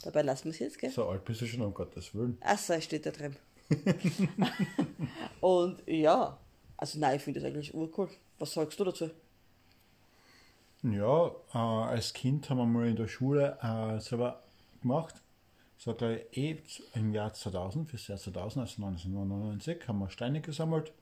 Dabei 0.03 0.23
lassen 0.23 0.45
wir 0.47 0.53
es 0.53 0.61
jetzt, 0.61 0.79
gell? 0.79 0.89
So 0.89 1.07
alt 1.07 1.27
bist 1.27 1.43
du 1.43 1.47
schon, 1.47 1.61
um 1.61 1.75
Gottes 1.75 2.15
Willen. 2.15 2.39
Achso, 2.41 2.73
es 2.73 2.85
steht 2.85 3.05
da 3.05 3.11
drin. 3.11 3.37
Und 5.43 5.83
ja, 5.87 6.39
also 6.79 6.99
nein, 6.99 7.17
ich 7.17 7.23
finde 7.23 7.41
das 7.41 7.47
eigentlich 7.51 7.75
urcool. 7.75 8.09
Was 8.39 8.55
sagst 8.55 8.81
du 8.81 8.85
dazu? 8.85 9.11
Ja, 10.83 11.27
äh, 11.53 11.59
als 11.59 12.15
Kind 12.15 12.49
haben 12.49 12.57
wir 12.57 12.65
mal 12.65 12.89
in 12.89 12.97
der 12.97 13.09
Schule 13.09 13.59
äh, 13.61 14.01
selber 14.01 14.43
gemacht. 14.81 15.17
So 15.83 15.95
gleich 15.95 16.27
eh 16.37 16.59
im 16.95 17.15
Jahr 17.15 17.33
2000, 17.33 17.89
fürs 17.89 18.07
Jahr 18.07 18.19
2000, 18.19 18.61
also 18.61 18.85
1999, 18.85 19.89
haben 19.89 19.99
wir 20.01 20.11
Steine 20.11 20.43
gesammelt 20.43 20.93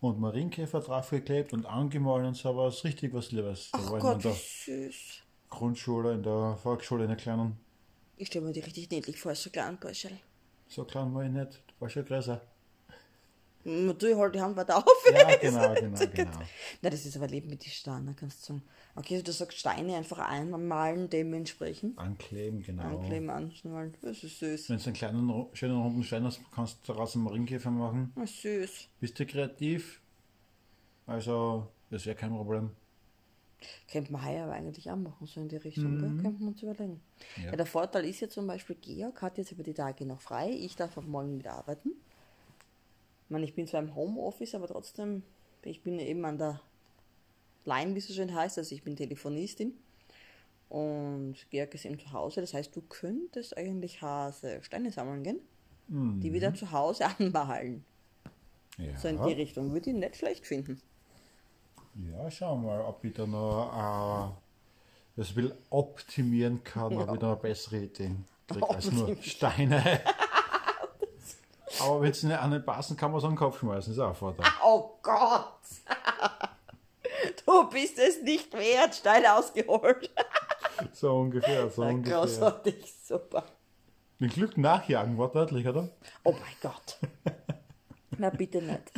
und 0.00 0.18
Marienkäfer 0.18 0.80
draufgeklebt 0.80 1.52
und 1.52 1.66
angemalt 1.66 2.24
und 2.24 2.34
sowas. 2.34 2.84
Richtig 2.84 3.12
was 3.12 3.32
Liebes. 3.32 3.70
Da 3.70 3.80
Ach 3.82 3.90
war 3.90 3.98
ich 3.98 4.02
Gott, 4.02 4.14
in 4.14 4.20
der 4.22 4.32
süß. 4.32 5.22
Grundschule, 5.50 6.14
in 6.14 6.22
der 6.22 6.56
Volksschule, 6.56 7.02
in 7.04 7.08
der 7.10 7.18
kleinen. 7.18 7.58
Ich 8.16 8.28
stelle 8.28 8.46
mir 8.46 8.52
die 8.54 8.60
richtig 8.60 8.90
niedlich 8.90 9.20
vor, 9.20 9.34
so 9.34 9.50
klein 9.50 9.78
Burschel. 9.78 10.18
So 10.68 10.84
klein 10.84 11.14
war 11.14 11.24
ich 11.24 11.30
nicht, 11.30 11.62
du 11.68 11.74
warst 11.80 11.92
schon 11.92 12.06
größer. 12.06 12.40
Tue 13.64 14.16
halt 14.16 14.34
die 14.34 14.40
Hand 14.40 14.56
weiter 14.56 14.76
auf. 14.76 14.84
Ja, 15.10 15.36
genau, 15.36 15.74
genau, 15.80 15.98
genau. 16.12 16.30
Na, 16.82 16.90
das 16.90 17.06
ist 17.06 17.16
aber 17.16 17.28
Leben 17.28 17.48
mit 17.48 17.64
den 17.64 17.70
Steinen, 17.70 18.14
kannst 18.14 18.42
du 18.42 18.52
sagen. 18.52 18.62
Okay, 18.94 19.22
du 19.22 19.32
sagst 19.32 19.58
Steine 19.58 19.96
einfach 19.96 20.18
einmalen, 20.18 21.08
dementsprechend. 21.08 21.98
Ankleben, 21.98 22.62
genau. 22.62 22.82
Ankleben, 22.82 23.30
anschnallen. 23.30 23.96
Das 24.02 24.22
ist 24.22 24.38
süß. 24.38 24.68
Wenn 24.68 24.78
du 24.78 24.84
einen 24.84 24.94
kleinen, 24.94 25.46
schönen 25.54 25.80
runden 25.80 26.04
Stein 26.04 26.24
hast, 26.24 26.40
kannst 26.54 26.86
du 26.86 26.92
daraus 26.92 27.14
einen 27.14 27.24
Marienkäfer 27.24 27.70
machen. 27.70 28.12
Ah, 28.16 28.26
süß. 28.26 28.88
Bist 29.00 29.18
du 29.18 29.24
kreativ? 29.24 30.00
Also, 31.06 31.68
das 31.90 32.04
wäre 32.04 32.16
kein 32.16 32.30
Problem. 32.30 32.70
Könnte 33.90 34.12
man 34.12 34.26
heuer 34.26 34.44
aber 34.44 34.52
eigentlich 34.52 34.90
auch 34.90 34.96
machen, 34.96 35.26
so 35.26 35.40
in 35.40 35.48
die 35.48 35.56
Richtung, 35.56 35.98
gell? 35.98 36.10
Könnte 36.22 36.42
man 36.42 36.48
uns 36.48 36.62
überlegen. 36.62 37.00
Ja. 37.36 37.44
Ja. 37.50 37.56
der 37.56 37.66
Vorteil 37.66 38.04
ist 38.04 38.20
ja 38.20 38.28
zum 38.28 38.46
Beispiel, 38.46 38.76
Georg 38.76 39.22
hat 39.22 39.38
jetzt 39.38 39.52
über 39.52 39.62
die 39.62 39.72
Tage 39.72 40.04
noch 40.04 40.20
frei. 40.20 40.50
Ich 40.50 40.76
darf 40.76 40.98
ab 40.98 41.04
morgen 41.06 41.38
wieder 41.38 41.52
arbeiten. 41.54 41.92
Ich 43.24 43.30
meine, 43.30 43.44
ich 43.44 43.54
bin 43.54 43.66
zwar 43.66 43.80
im 43.80 43.94
Homeoffice, 43.94 44.54
aber 44.54 44.68
trotzdem, 44.68 45.22
ich 45.62 45.82
bin 45.82 45.98
eben 45.98 46.24
an 46.24 46.38
der 46.38 46.60
Line, 47.64 47.94
wie 47.94 47.98
es 47.98 48.08
so 48.08 48.14
schön 48.14 48.34
heißt, 48.34 48.58
also 48.58 48.74
ich 48.74 48.82
bin 48.82 48.96
Telefonistin. 48.96 49.74
Und 50.68 51.36
Georg 51.50 51.74
ist 51.74 51.84
eben 51.84 51.98
zu 51.98 52.12
Hause. 52.12 52.40
Das 52.40 52.52
heißt, 52.52 52.74
du 52.74 52.82
könntest 52.82 53.56
eigentlich 53.56 54.02
Hase 54.02 54.62
Steine 54.62 54.90
sammeln 54.90 55.22
gehen, 55.22 55.40
die 55.88 56.32
wieder 56.32 56.52
zu 56.54 56.70
Hause 56.72 57.06
anmalen. 57.18 57.84
Ja. 58.78 58.96
So 58.98 59.08
in 59.08 59.22
die 59.24 59.32
Richtung. 59.34 59.72
Würde 59.72 59.90
ich 59.90 59.96
nicht 59.96 60.16
schlecht 60.16 60.46
finden. 60.46 60.80
Ja, 62.10 62.28
schauen 62.30 62.62
wir 62.62 62.68
mal, 62.68 62.80
ob 62.80 63.04
ich 63.04 63.12
da 63.12 63.24
noch 63.26 64.34
äh, 64.34 65.20
das 65.20 65.36
will 65.36 65.54
optimieren 65.70 66.64
kann, 66.64 66.96
ob 66.96 67.14
ich 67.14 67.20
da 67.20 67.28
noch 67.28 67.38
bessere 67.38 67.84
Ideen 67.84 68.24
kriege 68.48 68.68
als 68.68 68.90
nur. 68.90 69.16
Steine. 69.22 70.00
Aber 71.80 72.02
wenn 72.02 72.12
sie 72.12 72.26
nicht 72.26 72.38
an 72.38 72.50
den 72.50 72.64
passen, 72.64 72.96
kann 72.96 73.10
man 73.12 73.20
so 73.20 73.26
einen 73.26 73.36
Kopf 73.36 73.58
schmeißen, 73.58 73.92
ist 73.92 73.98
auch 73.98 74.08
ein 74.08 74.14
Vorteil. 74.14 74.46
Oh 74.64 74.98
Gott! 75.02 75.60
Du 77.46 77.68
bist 77.70 77.98
es 77.98 78.22
nicht 78.22 78.52
wert, 78.52 78.94
Steine 78.94 79.34
ausgeholt. 79.34 80.10
So 80.92 81.18
ungefähr, 81.18 81.70
so 81.70 81.82
ungefähr. 81.82 82.18
Großartig, 82.18 82.92
super. 83.04 83.44
Den 84.18 84.28
Glück 84.28 84.58
nachjagen, 84.58 85.16
wortwörtlich, 85.16 85.66
oder? 85.68 85.88
Oh 86.24 86.32
mein 86.32 86.54
Gott. 86.60 86.98
Na 88.18 88.30
bitte 88.30 88.60
nicht. 88.60 88.90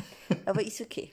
Aber 0.47 0.63
ist 0.63 0.81
okay. 0.81 1.13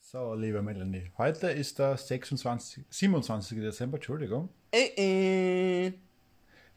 So, 0.00 0.34
liebe 0.34 0.62
Melanie, 0.62 1.12
heute 1.18 1.50
ist 1.50 1.78
der 1.78 1.96
26, 1.96 2.84
27. 2.88 3.58
Dezember, 3.58 3.98
Entschuldigung. 3.98 4.48
Äh, 4.72 5.86
äh. 5.86 5.92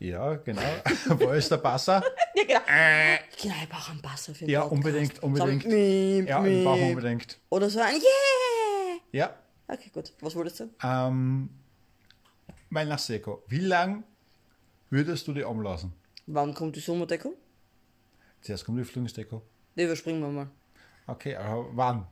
Ja, 0.03 0.36
genau. 0.36 0.62
Wo 1.17 1.29
ist 1.31 1.50
der 1.50 1.57
Passer? 1.57 2.03
Ja, 2.36 2.43
genau. 2.43 3.24
Genau, 3.41 3.55
ich 3.63 3.69
brauche 3.69 3.91
einen 3.91 4.01
Basser 4.01 4.33
für 4.33 4.39
den 4.45 4.50
Ja, 4.50 4.62
Podcast. 4.62 4.77
unbedingt, 4.86 5.24
unbedingt. 5.24 5.63
So 5.63 5.69
Miep, 5.69 6.27
Ja, 6.27 6.45
ich 6.45 6.63
brauche 6.65 6.81
unbedingt. 6.81 7.39
Oder 7.50 7.69
so 7.69 7.79
ein 7.79 7.93
Yeah! 7.95 9.00
Ja, 9.12 9.38
Okay, 9.67 9.89
gut. 9.93 10.12
Was 10.19 10.36
wolltest 10.36 10.60
du? 10.60 10.69
ähm, 10.83 11.50
Weihnachtsdeko. 12.69 13.43
Wie 13.48 13.60
lang 13.60 14.03
würdest 14.89 15.27
du 15.27 15.33
die 15.33 15.43
umlassen? 15.43 15.93
Wann 16.25 16.53
kommt 16.53 16.75
die 16.75 16.79
Sommerdeko? 16.81 17.33
Zuerst 18.41 18.65
kommt 18.65 18.79
die 18.79 18.83
Flüchtlingsdeko. 18.83 19.41
Die 19.77 19.83
überspringen 19.83 20.22
wir 20.22 20.29
mal. 20.29 20.48
Okay, 21.07 21.36
aber 21.36 21.67
wann? 21.77 22.07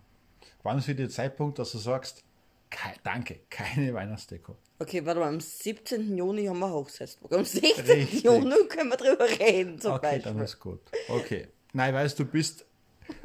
Wann 0.63 0.77
ist 0.77 0.87
dich 0.87 0.95
der 0.95 1.09
Zeitpunkt, 1.09 1.59
dass 1.59 1.71
du 1.73 1.77
sagst, 1.77 2.23
kei, 2.71 2.95
danke, 3.03 3.41
keine 3.49 3.93
Weihnachtsdeko? 3.93 4.55
Okay, 4.79 5.05
warte 5.05 5.19
mal, 5.19 5.27
am 5.29 5.39
17. 5.39 6.17
Juni 6.17 6.45
haben 6.45 6.57
wir 6.59 6.71
Hochzeitstag. 6.71 7.31
Am 7.31 7.45
16. 7.45 7.85
Richtig. 7.85 8.23
Juni 8.23 8.55
können 8.67 8.89
wir 8.89 8.97
drüber 8.97 9.29
reden, 9.29 9.79
zum 9.79 9.91
Okay, 9.93 10.13
Beispiel. 10.15 10.33
dann 10.33 10.39
ist 10.41 10.59
gut. 10.59 10.79
Okay. 11.07 11.47
Nein, 11.73 11.93
weißt 11.93 12.17
du, 12.17 12.25
bist 12.25 12.65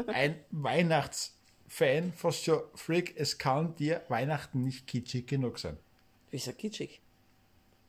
ein 0.08 0.38
Weihnachtsfan, 0.50 2.12
fast 2.14 2.44
schon 2.44 2.60
Freak. 2.74 3.14
Es 3.16 3.38
kann 3.38 3.74
dir 3.74 4.02
Weihnachten 4.08 4.62
nicht 4.62 4.86
kitschig 4.86 5.26
genug 5.26 5.58
sein. 5.58 5.76
Wieso 6.30 6.52
kitschig? 6.52 7.00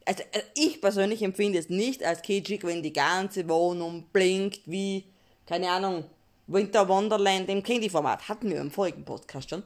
Also, 0.05 0.23
äh, 0.31 0.41
ich 0.55 0.79
persönlich 0.79 1.21
empfinde 1.21 1.59
es 1.59 1.69
nicht 1.69 2.03
als 2.03 2.21
kitschig, 2.21 2.63
wenn 2.63 2.81
die 2.81 2.93
ganze 2.93 3.47
Wohnung 3.49 4.05
blinkt 4.13 4.61
wie, 4.65 5.03
keine 5.45 5.69
Ahnung, 5.69 6.05
Winter 6.47 6.87
Wonderland 6.87 7.49
im 7.49 7.61
Candy-Format. 7.61 8.29
Hatten 8.29 8.49
wir 8.49 8.61
im 8.61 8.71
vorigen 8.71 9.03
Podcast 9.03 9.49
schon. 9.49 9.63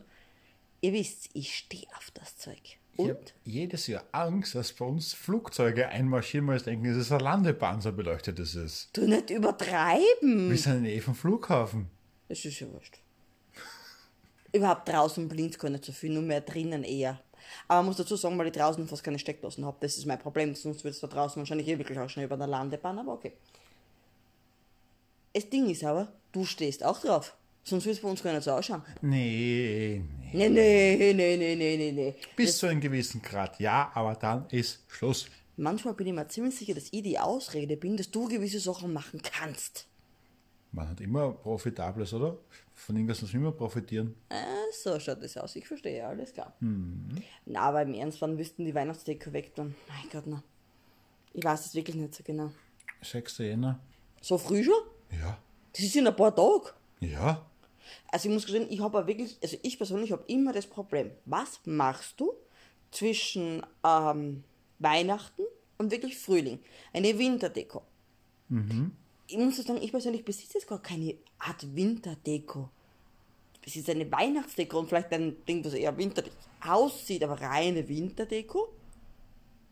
Ihr 0.81 0.93
wisst, 0.93 1.29
ich 1.33 1.55
stehe 1.55 1.85
auf 1.95 2.11
das 2.11 2.37
Zeug. 2.37 2.59
Ich 2.93 2.99
Und? 2.99 3.09
habe 3.09 3.21
jedes 3.45 3.87
Jahr 3.87 4.03
Angst, 4.11 4.55
dass 4.55 4.73
bei 4.73 4.83
uns 4.85 5.13
Flugzeuge 5.13 5.87
einmarschieren, 5.87 6.47
weil 6.47 6.59
sie 6.59 6.65
denken, 6.65 6.85
es 6.87 6.97
ist 6.97 7.11
eine 7.11 7.23
Landebahn, 7.23 7.81
so 7.81 7.91
beleuchtet 7.91 8.39
es 8.39 8.55
ist. 8.55 8.89
Du 8.93 9.07
nicht 9.07 9.29
übertreiben. 9.29 10.49
Wir 10.49 10.57
sind 10.57 10.77
in 10.77 10.83
der 10.83 10.91
Nähe 10.93 11.01
vom 11.01 11.15
Flughafen. 11.15 11.89
Das 12.27 12.43
ist 12.43 12.59
ja 12.59 12.71
wurscht. 12.71 12.99
Überhaupt 14.53 14.89
draußen 14.89 15.27
blinkt 15.27 15.59
gar 15.59 15.69
nicht 15.69 15.85
so 15.85 15.91
viel, 15.91 16.11
nur 16.13 16.23
mehr 16.23 16.41
drinnen 16.41 16.83
eher. 16.83 17.21
Aber 17.67 17.79
man 17.79 17.87
muss 17.87 17.97
dazu 17.97 18.15
sagen, 18.15 18.37
weil 18.37 18.47
ich 18.47 18.53
draußen 18.53 18.87
fast 18.87 19.03
keine 19.03 19.19
Steckdosen 19.19 19.65
habe. 19.65 19.77
Das 19.81 19.97
ist 19.97 20.05
mein 20.05 20.19
Problem, 20.19 20.55
sonst 20.55 20.83
wird 20.83 20.95
es 20.95 20.99
da 20.99 21.07
draußen 21.07 21.39
wahrscheinlich 21.39 21.67
eh 21.67 21.77
wirklich 21.77 21.99
auch 21.99 22.09
schnell 22.09 22.25
über 22.25 22.37
der 22.37 22.47
Landebahn, 22.47 22.99
aber 22.99 23.13
okay. 23.13 23.33
Das 25.33 25.49
Ding 25.49 25.69
ist 25.69 25.83
aber, 25.83 26.11
du 26.31 26.43
stehst 26.43 26.83
auch 26.83 26.99
drauf. 26.99 27.35
Sonst 27.63 27.85
wird 27.85 27.95
es 27.95 28.01
bei 28.01 28.09
uns 28.09 28.23
gar 28.23 28.33
nicht 28.33 28.43
so 28.43 28.51
ausschauen. 28.51 28.81
Nee, 29.01 30.01
nee. 30.33 30.49
Nee, 30.49 31.13
nee, 31.13 31.37
nee, 31.37 31.55
nee, 31.55 31.77
nee, 31.77 31.91
nee. 31.91 32.15
Bis 32.35 32.57
zu 32.57 32.67
einem 32.67 32.81
gewissen 32.81 33.21
Grad, 33.21 33.59
ja, 33.59 33.91
aber 33.93 34.15
dann 34.15 34.47
ist 34.49 34.83
Schluss. 34.87 35.27
Manchmal 35.57 35.93
bin 35.93 36.07
ich 36.07 36.13
mir 36.13 36.27
ziemlich 36.27 36.55
sicher, 36.55 36.73
dass 36.73 36.87
ich 36.91 37.03
die 37.03 37.19
Ausrede 37.19 37.77
bin, 37.77 37.97
dass 37.97 38.09
du 38.09 38.27
gewisse 38.27 38.59
Sachen 38.59 38.93
machen 38.93 39.21
kannst. 39.21 39.87
Man 40.71 40.87
hat 40.89 41.01
immer 41.01 41.31
Profitables, 41.33 42.13
oder? 42.13 42.37
Von 42.73 42.95
irgendwas 42.95 43.21
muss 43.21 43.33
man 43.33 43.41
immer 43.41 43.51
profitieren. 43.51 44.15
Äh, 44.29 44.35
so 44.71 44.97
schaut 44.99 45.21
das 45.21 45.35
aus. 45.37 45.55
Ich 45.57 45.67
verstehe, 45.67 46.05
alles 46.05 46.33
klar. 46.33 46.55
Na, 47.45 47.59
aber 47.59 47.81
im 47.81 47.93
Ernst, 47.93 48.21
wann 48.21 48.35
müssten 48.35 48.65
die 48.65 48.73
Weihnachtsdeko 48.73 49.33
weg 49.33 49.53
dann? 49.55 49.75
Mein 49.89 50.09
Gott, 50.11 50.23
na. 50.27 50.41
Ich 51.33 51.43
weiß 51.43 51.65
es 51.67 51.75
wirklich 51.75 51.95
nicht 51.97 52.15
so 52.15 52.23
genau. 52.23 52.51
6. 53.01 53.39
Jänner. 53.39 53.79
So 54.21 54.37
früh 54.37 54.63
schon? 54.63 54.73
Ja. 55.19 55.37
Das 55.73 55.83
ist 55.83 55.95
in 55.95 56.07
ein 56.07 56.15
paar 56.15 56.35
Tagen. 56.35 56.69
Ja. 57.01 57.45
Also 58.11 58.27
ich 58.27 58.33
muss 58.33 58.45
gestehen, 58.45 58.67
ich 58.69 58.79
habe 58.79 59.05
wirklich, 59.07 59.37
also 59.41 59.57
ich 59.61 59.77
persönlich 59.77 60.11
habe 60.11 60.23
immer 60.27 60.53
das 60.53 60.67
Problem, 60.67 61.11
was 61.25 61.59
machst 61.65 62.19
du 62.19 62.33
zwischen 62.91 63.65
ähm, 63.83 64.43
Weihnachten 64.79 65.43
und 65.77 65.91
wirklich 65.91 66.17
Frühling? 66.17 66.59
Eine 66.93 67.17
Winterdeko. 67.17 67.83
Ich 69.27 69.37
muss 69.37 69.57
sagen, 69.57 69.81
ich 69.81 69.91
persönlich 69.91 70.25
besitze 70.25 70.57
jetzt 70.57 70.67
gar 70.67 70.81
keine 70.81 71.15
Art 71.39 71.75
Winterdeko. 71.75 72.69
Es 73.65 73.75
ist 73.75 73.89
eine 73.89 74.11
Weihnachtsdeko 74.11 74.79
und 74.79 74.89
vielleicht 74.89 75.11
ein 75.13 75.45
Ding, 75.45 75.61
das 75.63 75.73
eher 75.73 75.95
winterlich 75.97 76.33
aussieht, 76.65 77.23
aber 77.23 77.39
reine 77.39 77.87
Winterdeko. 77.87 78.73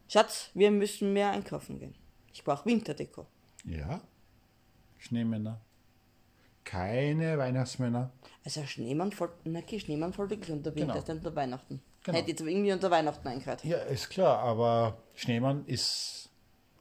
Schatz, 0.08 0.52
wir 0.54 0.72
müssen 0.72 1.14
mehr 1.14 1.32
einkaufen 1.32 1.80
gehen. 1.80 1.96
Ich 2.34 2.44
brauche 2.44 2.66
Winterdeko. 2.66 3.26
Ja. 3.66 4.02
Schneemänner. 4.98 5.62
Keine 6.70 7.38
Weihnachtsmänner. 7.38 8.12
Also 8.46 8.64
Schneemann 8.64 9.12
fällt, 9.12 9.32
na 9.44 9.60
okay, 9.60 9.80
Schneemann 9.80 10.14
fällt 10.14 10.30
wirklich 10.30 10.52
unter 10.52 10.74
Winter, 10.76 10.94
Genau. 10.94 11.00
ist 11.00 11.10
unter 11.10 11.36
Weihnachten. 11.36 11.82
Genau. 12.04 12.18
Hätte 12.18 12.30
jetzt 12.30 12.42
irgendwie 12.42 12.72
unter 12.72 12.92
Weihnachten 12.92 13.28
eingehört. 13.28 13.64
Ja, 13.66 13.78
ist 13.80 14.10
klar, 14.10 14.40
aber 14.40 14.98
Schneemann 15.16 15.66
ist 15.66 16.30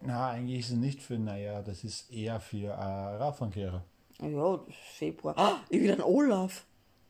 Na, 0.01 0.31
eigentlich 0.31 0.61
ist 0.61 0.71
es 0.71 0.77
nicht 0.77 1.03
für, 1.03 1.19
naja, 1.19 1.61
das 1.63 1.83
ist 1.85 2.13
eher 2.13 2.39
für 2.39 2.69
äh, 2.69 2.73
Radverkehrer. 2.73 3.83
Ja, 4.21 4.61
Februar. 4.95 5.35
Ah, 5.37 5.57
ich 5.71 5.81
will 5.81 5.91
einen 5.93 6.03
Olaf. 6.03 6.65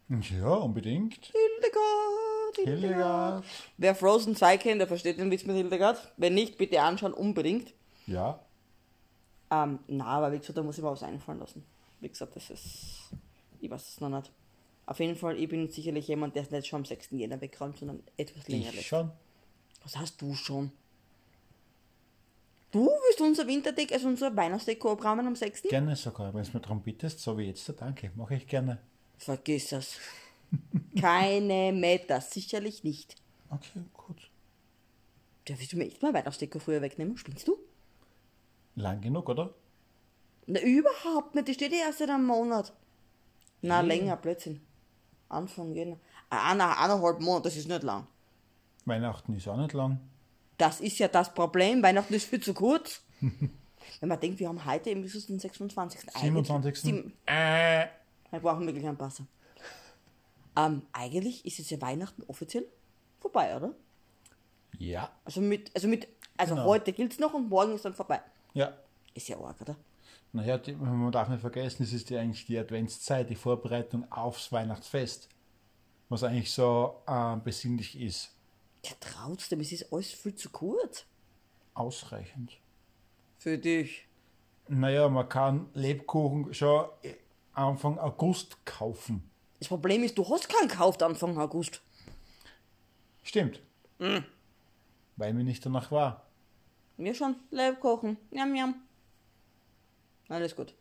Ja, 0.08 0.48
unbedingt. 0.54 1.32
Hildegard, 1.32 2.56
Hildegard. 2.56 2.80
Hildegard. 2.80 3.44
Wer 3.76 3.94
Frozen 3.94 4.36
2 4.36 4.56
kennt, 4.56 4.80
der 4.80 4.88
versteht 4.88 5.18
den 5.18 5.30
Witz 5.30 5.44
mit 5.44 5.56
Hildegard. 5.56 6.12
Wenn 6.16 6.32
nicht, 6.34 6.56
bitte 6.56 6.80
anschauen, 6.80 7.12
unbedingt. 7.12 7.74
Ja, 8.06 8.40
Ähm, 9.50 9.78
na, 9.86 10.04
aber 10.04 10.32
wie 10.32 10.38
gesagt, 10.38 10.58
da 10.58 10.62
muss 10.62 10.78
ich 10.78 10.84
mir 10.84 10.90
was 10.90 11.02
einfallen 11.02 11.38
lassen. 11.38 11.64
Wie 12.00 12.08
gesagt, 12.08 12.36
das 12.36 12.50
ist. 12.50 13.10
Ich 13.60 13.70
weiß 13.70 13.88
es 13.88 14.00
noch 14.00 14.08
nicht. 14.08 14.30
Auf 14.86 15.00
jeden 15.00 15.16
Fall, 15.16 15.38
ich 15.38 15.48
bin 15.48 15.68
sicherlich 15.68 16.08
jemand, 16.08 16.34
der 16.34 16.42
es 16.42 16.50
nicht 16.50 16.66
schon 16.66 16.78
am 16.78 16.84
6. 16.84 17.08
Jänner 17.10 17.40
wegräumt, 17.40 17.78
sondern 17.78 18.02
etwas 18.16 18.48
länger 18.48 18.68
ich 18.68 18.76
lässt. 18.76 18.86
schon. 18.86 19.10
Was 19.82 19.96
hast 19.98 20.20
du 20.22 20.34
schon? 20.34 20.72
Du 22.70 22.86
willst 22.86 23.20
unser 23.20 23.46
Winterdeck, 23.46 23.92
also 23.92 24.08
unser 24.08 24.34
Weihnachtsdeko 24.36 24.92
abräumen 24.92 25.26
am 25.26 25.36
6.? 25.36 25.62
Gerne 25.62 25.96
sogar, 25.96 26.32
wenn 26.34 26.42
es 26.42 26.52
mir 26.52 26.60
darum 26.60 26.82
bittest, 26.82 27.20
so 27.20 27.36
wie 27.38 27.44
jetzt, 27.44 27.72
danke, 27.78 28.10
mache 28.14 28.34
ich 28.36 28.46
gerne. 28.46 28.78
Vergiss 29.16 29.72
es. 29.72 29.98
Keine 31.00 31.72
Meter, 31.72 32.20
sicherlich 32.20 32.84
nicht. 32.84 33.16
Okay, 33.50 33.80
gut. 33.94 34.30
Da 35.46 35.58
willst 35.58 35.72
du 35.72 35.78
mir 35.78 35.86
echt 35.86 36.02
mal 36.02 36.12
Weihnachtsdeko 36.12 36.58
früher 36.58 36.82
wegnehmen? 36.82 37.16
Spinnst 37.16 37.48
du? 37.48 37.58
Lang 38.78 39.00
genug, 39.00 39.28
oder? 39.28 39.54
Na, 40.46 40.60
überhaupt 40.60 41.34
nicht. 41.34 41.48
Die 41.48 41.54
steht 41.54 41.72
ja 41.72 41.78
erst 41.86 41.98
seit 41.98 42.10
einem 42.10 42.26
Monat. 42.26 42.72
Na, 43.62 43.80
Hm. 43.80 43.88
länger, 43.88 44.16
Blödsinn. 44.16 44.60
Anfang 45.28 45.74
Jänner. 45.74 45.98
Ah, 46.30 46.54
na, 46.54 46.72
eineinhalb 46.82 47.20
Monate, 47.20 47.44
das 47.44 47.56
ist 47.56 47.68
nicht 47.68 47.82
lang. 47.82 48.06
Weihnachten 48.84 49.34
ist 49.34 49.46
auch 49.48 49.56
nicht 49.56 49.72
lang. 49.74 50.00
Das 50.56 50.80
ist 50.80 50.98
ja 50.98 51.08
das 51.08 51.32
Problem. 51.34 51.82
Weihnachten 51.82 52.14
ist 52.14 52.24
viel 52.28 52.40
zu 52.42 52.54
kurz. 52.54 53.02
Wenn 54.00 54.08
man 54.08 54.20
denkt, 54.20 54.38
wir 54.38 54.48
haben 54.48 54.64
heute 54.64 54.90
eben 54.90 55.02
bis 55.02 55.26
den 55.26 55.38
26. 55.38 56.00
Eigentlich- 56.14 56.22
27. 56.22 56.76
Sieben- 56.80 57.12
Äh, 57.26 57.86
Wir 58.30 58.40
brauchen 58.40 58.66
wirklich 58.66 58.86
einen 58.86 58.96
Passer. 58.98 59.24
Ähm, 60.56 60.82
eigentlich 60.92 61.44
ist 61.44 61.58
es 61.60 61.70
ja 61.70 61.80
Weihnachten 61.80 62.22
offiziell 62.26 62.66
vorbei, 63.20 63.56
oder? 63.56 63.74
ja, 64.78 65.10
Also 65.24 65.40
mit, 65.40 65.70
also 65.74 65.88
mit, 65.88 66.06
also 66.36 66.54
Genau. 66.54 66.66
heute 66.66 66.92
gilt 66.92 67.12
es 67.12 67.18
noch 67.18 67.34
und 67.34 67.48
morgen 67.48 67.74
ist 67.74 67.84
dann 67.84 67.94
vorbei. 67.94 68.20
Ja. 68.58 68.72
Ist 69.14 69.28
ja 69.28 69.38
arg, 69.38 69.60
oder? 69.60 69.76
Naja, 70.32 70.58
die, 70.58 70.74
man 70.74 71.10
darf 71.10 71.28
nicht 71.28 71.40
vergessen, 71.40 71.82
es 71.82 71.92
ist 71.92 72.10
ja 72.10 72.20
eigentlich 72.20 72.46
die 72.46 72.58
Adventszeit, 72.58 73.30
die 73.30 73.34
Vorbereitung 73.34 74.10
aufs 74.12 74.52
Weihnachtsfest. 74.52 75.28
Was 76.10 76.22
eigentlich 76.22 76.52
so 76.52 77.02
äh, 77.06 77.36
besinnlich 77.36 77.98
ist. 78.00 78.34
Ja, 78.84 78.92
trotzdem, 79.00 79.60
es 79.60 79.72
ist 79.72 79.92
alles 79.92 80.12
viel 80.12 80.34
zu 80.34 80.50
kurz. 80.50 81.04
Ausreichend. 81.74 82.58
Für 83.38 83.58
dich. 83.58 84.06
Naja, 84.68 85.08
man 85.08 85.28
kann 85.28 85.68
Lebkuchen 85.74 86.52
schon 86.52 86.86
äh, 87.02 87.14
Anfang 87.52 87.98
August 87.98 88.64
kaufen. 88.64 89.30
Das 89.58 89.68
Problem 89.68 90.02
ist, 90.02 90.16
du 90.16 90.28
hast 90.28 90.48
keinen 90.48 90.68
gekauft 90.68 91.02
Anfang 91.02 91.36
August. 91.38 91.82
Stimmt. 93.22 93.60
Weil 95.16 95.34
mir 95.34 95.44
nicht 95.44 95.64
danach 95.66 95.90
war. 95.90 96.27
Wir 96.98 97.14
schon 97.14 97.36
Lebkuchen. 97.52 98.16
Jam, 98.32 98.54
jam. 98.56 98.74
Alles 100.28 100.54
gut. 100.54 100.74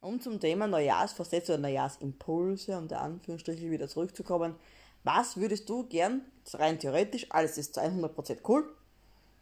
Um 0.00 0.20
zum 0.20 0.40
Thema 0.40 0.66
Neujahrsvorsätze 0.68 1.52
oder 1.52 1.62
Neujahrsimpulse, 1.62 2.78
um 2.78 2.86
der 2.86 3.00
Anführungsstriche 3.02 3.70
wieder 3.70 3.88
zurückzukommen. 3.88 4.54
Was 5.02 5.36
würdest 5.36 5.68
du 5.68 5.86
gern, 5.88 6.22
rein 6.54 6.78
theoretisch, 6.78 7.26
alles 7.30 7.58
ist 7.58 7.74
zu 7.74 7.80
100% 7.80 8.38
cool, 8.48 8.72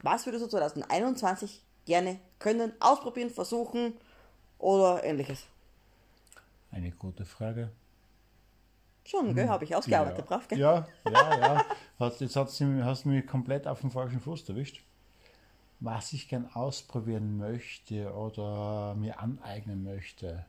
was 0.02 0.24
würdest 0.24 0.44
du 0.44 0.48
2021 0.48 1.62
gerne 1.84 2.18
können, 2.38 2.72
ausprobieren, 2.80 3.30
versuchen 3.30 3.94
oder 4.58 5.04
ähnliches? 5.04 5.44
Eine 6.70 6.90
gute 6.92 7.24
Frage. 7.24 7.70
Schon, 9.08 9.34
gell, 9.34 9.48
habe 9.48 9.64
ich 9.64 9.74
ausgearbeitet, 9.74 10.18
ja. 10.18 10.24
brav, 10.26 10.48
gell? 10.48 10.58
Ja, 10.58 10.86
ja, 11.10 11.38
ja. 11.40 11.64
Hat, 11.98 12.20
jetzt 12.20 12.36
hat's, 12.36 12.60
hast 12.60 13.04
du 13.06 13.08
mich 13.08 13.26
komplett 13.26 13.66
auf 13.66 13.80
den 13.80 13.90
falschen 13.90 14.20
Fuß 14.20 14.46
erwischt. 14.50 14.84
Was 15.80 16.12
ich 16.12 16.28
gern 16.28 16.50
ausprobieren 16.52 17.38
möchte 17.38 18.12
oder 18.12 18.94
mir 18.96 19.18
aneignen 19.18 19.82
möchte. 19.82 20.44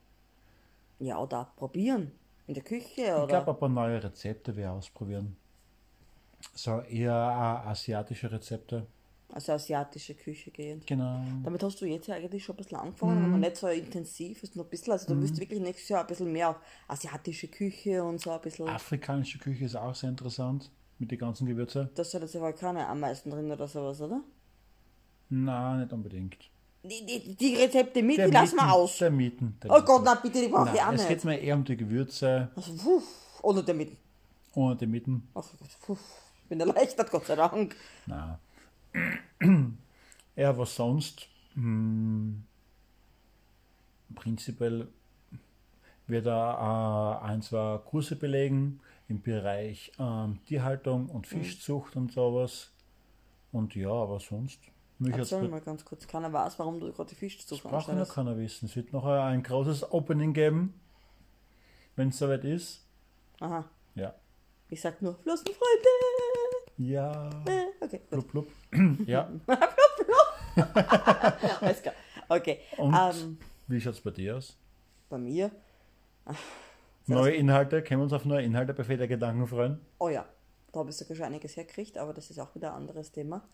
Ja, 1.00 1.19
oder 1.19 1.50
probieren. 1.56 2.12
In 2.48 2.54
der 2.54 2.63
Küche 2.63 3.02
Ich 3.02 3.12
oder. 3.12 3.28
glaube, 3.28 3.52
ein 3.52 3.60
paar 3.60 3.69
neue 3.69 4.04
Rezepte 4.04 4.54
wir 4.58 4.74
ausprobieren. 4.74 5.38
So 6.54 6.82
eher 6.82 7.13
äh, 7.13 7.69
asiatische 7.69 8.30
Rezepte. 8.30 8.88
Also 9.32 9.52
asiatische 9.54 10.15
Küche 10.15 10.50
gehend. 10.50 10.88
Genau. 10.88 11.22
Damit 11.44 11.62
hast 11.62 11.80
du 11.80 11.86
jetzt 11.86 12.08
ja 12.08 12.15
eigentlich 12.15 12.44
schon 12.44 12.56
ein 12.56 12.58
bisschen 12.63 12.78
angefangen, 12.80 13.26
aber 13.26 13.38
nicht 13.38 13.58
so 13.58 13.68
intensiv, 13.68 14.42
ist 14.42 14.56
nur 14.56 14.65
ein 14.65 14.70
bisschen, 14.70 14.92
also 14.94 15.13
du 15.13 15.22
wirst 15.22 15.39
wirklich 15.39 15.60
nächstes 15.60 15.88
Jahr 15.89 16.02
ein 16.02 16.08
bisschen 16.08 16.32
mehr 16.32 16.50
auf 16.50 16.56
asiatische 16.88 17.48
Küche 17.48 18.04
und 18.04 18.20
so 18.20 18.32
ein 18.32 18.42
bisschen. 18.42 18.68
Afrikanische 18.68 19.38
Küche 19.38 19.65
ist 19.65 19.76
auch 19.76 19.94
sehr 19.94 20.10
interessant 20.10 20.72
mit 20.98 21.12
den 21.12 21.20
ganzen 21.20 21.46
Gewürzen. 21.46 21.89
Da 21.94 22.04
sind 22.04 22.22
jetzt 22.22 22.36
aber 22.36 22.54
keine 22.54 22.88
am 22.88 23.00
meisten 23.02 23.30
drin 23.30 23.52
oder 23.52 23.68
sowas, 23.68 24.02
oder? 24.02 24.22
Nein, 25.30 25.82
nicht 25.82 25.94
unbedingt. 25.94 26.38
Die, 26.84 27.06
die, 27.06 27.36
die 27.36 27.56
Rezepte 27.56 28.02
mit, 28.02 28.18
Der 28.18 28.28
die 28.28 28.34
lassen 28.34 28.56
wir 28.56 28.63
Mieten- 28.63 28.74
aus. 28.74 28.98
Der 28.98 29.12
Mieten. 29.12 29.58
Der 29.62 29.70
Oh 29.70 29.74
Mieten. 29.76 29.86
Gott, 29.86 30.02
na 30.06 30.15
bitte, 30.15 30.42
die 30.42 30.48
brauche 30.48 30.74
ich 30.74 30.82
auch 30.82 30.86
Nein, 30.88 30.96
es 30.96 31.02
nicht. 31.02 31.10
geht 31.10 31.26
mir 31.26 31.38
eher 31.39 31.56
um 31.56 31.63
die 31.65 31.78
Gewürze 31.78 32.50
Also, 32.56 32.74
puh, 32.74 33.02
ohne 33.44 33.63
der 33.63 33.76
Mitten. 33.76 33.98
ohne 34.56 34.76
die 34.76 34.88
Mitten. 34.88 35.28
Ach, 35.36 35.44
puh, 35.86 35.94
ich 36.44 36.50
bin 36.50 36.60
erleichtert, 36.60 37.12
Gott 37.12 37.26
sei 37.26 37.36
Dank. 37.36 37.76
Na. 38.08 38.39
Ja, 40.36 40.58
was 40.58 40.75
sonst? 40.75 41.28
Hm, 41.54 42.43
prinzipiell 44.15 44.88
wird 46.08 46.25
er 46.25 47.19
äh, 47.21 47.25
ein, 47.25 47.41
zwei 47.41 47.78
Kurse 47.86 48.15
belegen 48.15 48.80
im 49.08 49.21
Bereich 49.21 49.91
ähm, 49.99 50.39
Tierhaltung 50.45 51.10
und 51.10 51.28
Fischzucht 51.28 51.95
und 51.95 52.12
sowas. 52.12 52.71
Und 53.52 53.75
ja, 53.75 53.89
aber 53.91 54.19
sonst. 54.19 54.60
Mich 54.99 55.15
Erzähl 55.15 55.47
mal 55.47 55.62
ganz 55.62 55.86
kurz, 55.86 56.06
keiner 56.08 56.32
weiß, 56.34 56.60
warum 56.60 56.80
du 56.80 56.91
gerade 56.91 57.10
die 57.10 57.15
Fischzucht 57.15 57.63
braucht 57.63 57.73
noch 57.73 57.88
anstellst. 57.89 58.13
keiner 58.13 58.38
wissen. 58.38 58.65
Es 58.65 58.75
wird 58.75 58.91
noch 58.91 59.06
ein 59.06 59.41
großes 59.43 59.91
Opening 59.93 60.34
geben, 60.34 60.73
wenn 61.95 62.10
es 62.10 62.17
soweit 62.17 62.43
ist. 62.43 62.86
Aha, 63.39 63.63
Ja. 63.95 64.13
ich 64.69 64.82
sag 64.82 65.02
nur 65.02 65.15
Flossenfreunde. 65.15 65.89
Ja. 66.78 67.30
Äh, 67.45 67.67
Okay, 67.82 68.02
gut. 68.10 68.10
Blub, 68.32 68.32
blub. 68.32 68.48
ja. 69.08 69.30
Alles 71.62 71.82
klar. 71.82 71.96
Okay, 72.28 72.60
Und 72.78 72.94
ähm, 72.94 73.38
wie 73.68 73.80
schaut 73.82 73.94
es 73.94 74.02
bei 74.02 74.12
dir 74.12 74.38
aus? 74.38 74.58
bei 75.10 75.18
mir, 75.18 75.50
Neue 77.08 77.32
Inhalte, 77.34 77.82
können 77.82 78.02
wir 78.02 78.04
uns 78.04 78.13
auf 78.13 78.26
neue 78.26 78.44
Inhalte 78.44 78.74
bei 78.76 78.84
Feder 78.84 79.08
Gedanken 79.08 79.48
freuen? 79.48 79.80
oh 79.98 80.10
ja, 80.10 80.26
da 80.72 80.80
habe 80.82 80.92
ich 80.92 80.98
sogar 80.98 81.15
schon 81.18 81.26
einiges 81.26 81.58
hergekriegt, 81.58 81.98
aber 81.98 82.13
das 82.13 82.30
ist 82.30 82.38
auch 82.39 82.54
wieder 82.54 82.70
ein 82.72 82.82
anderes 82.82 83.12
Thema. 83.12 83.48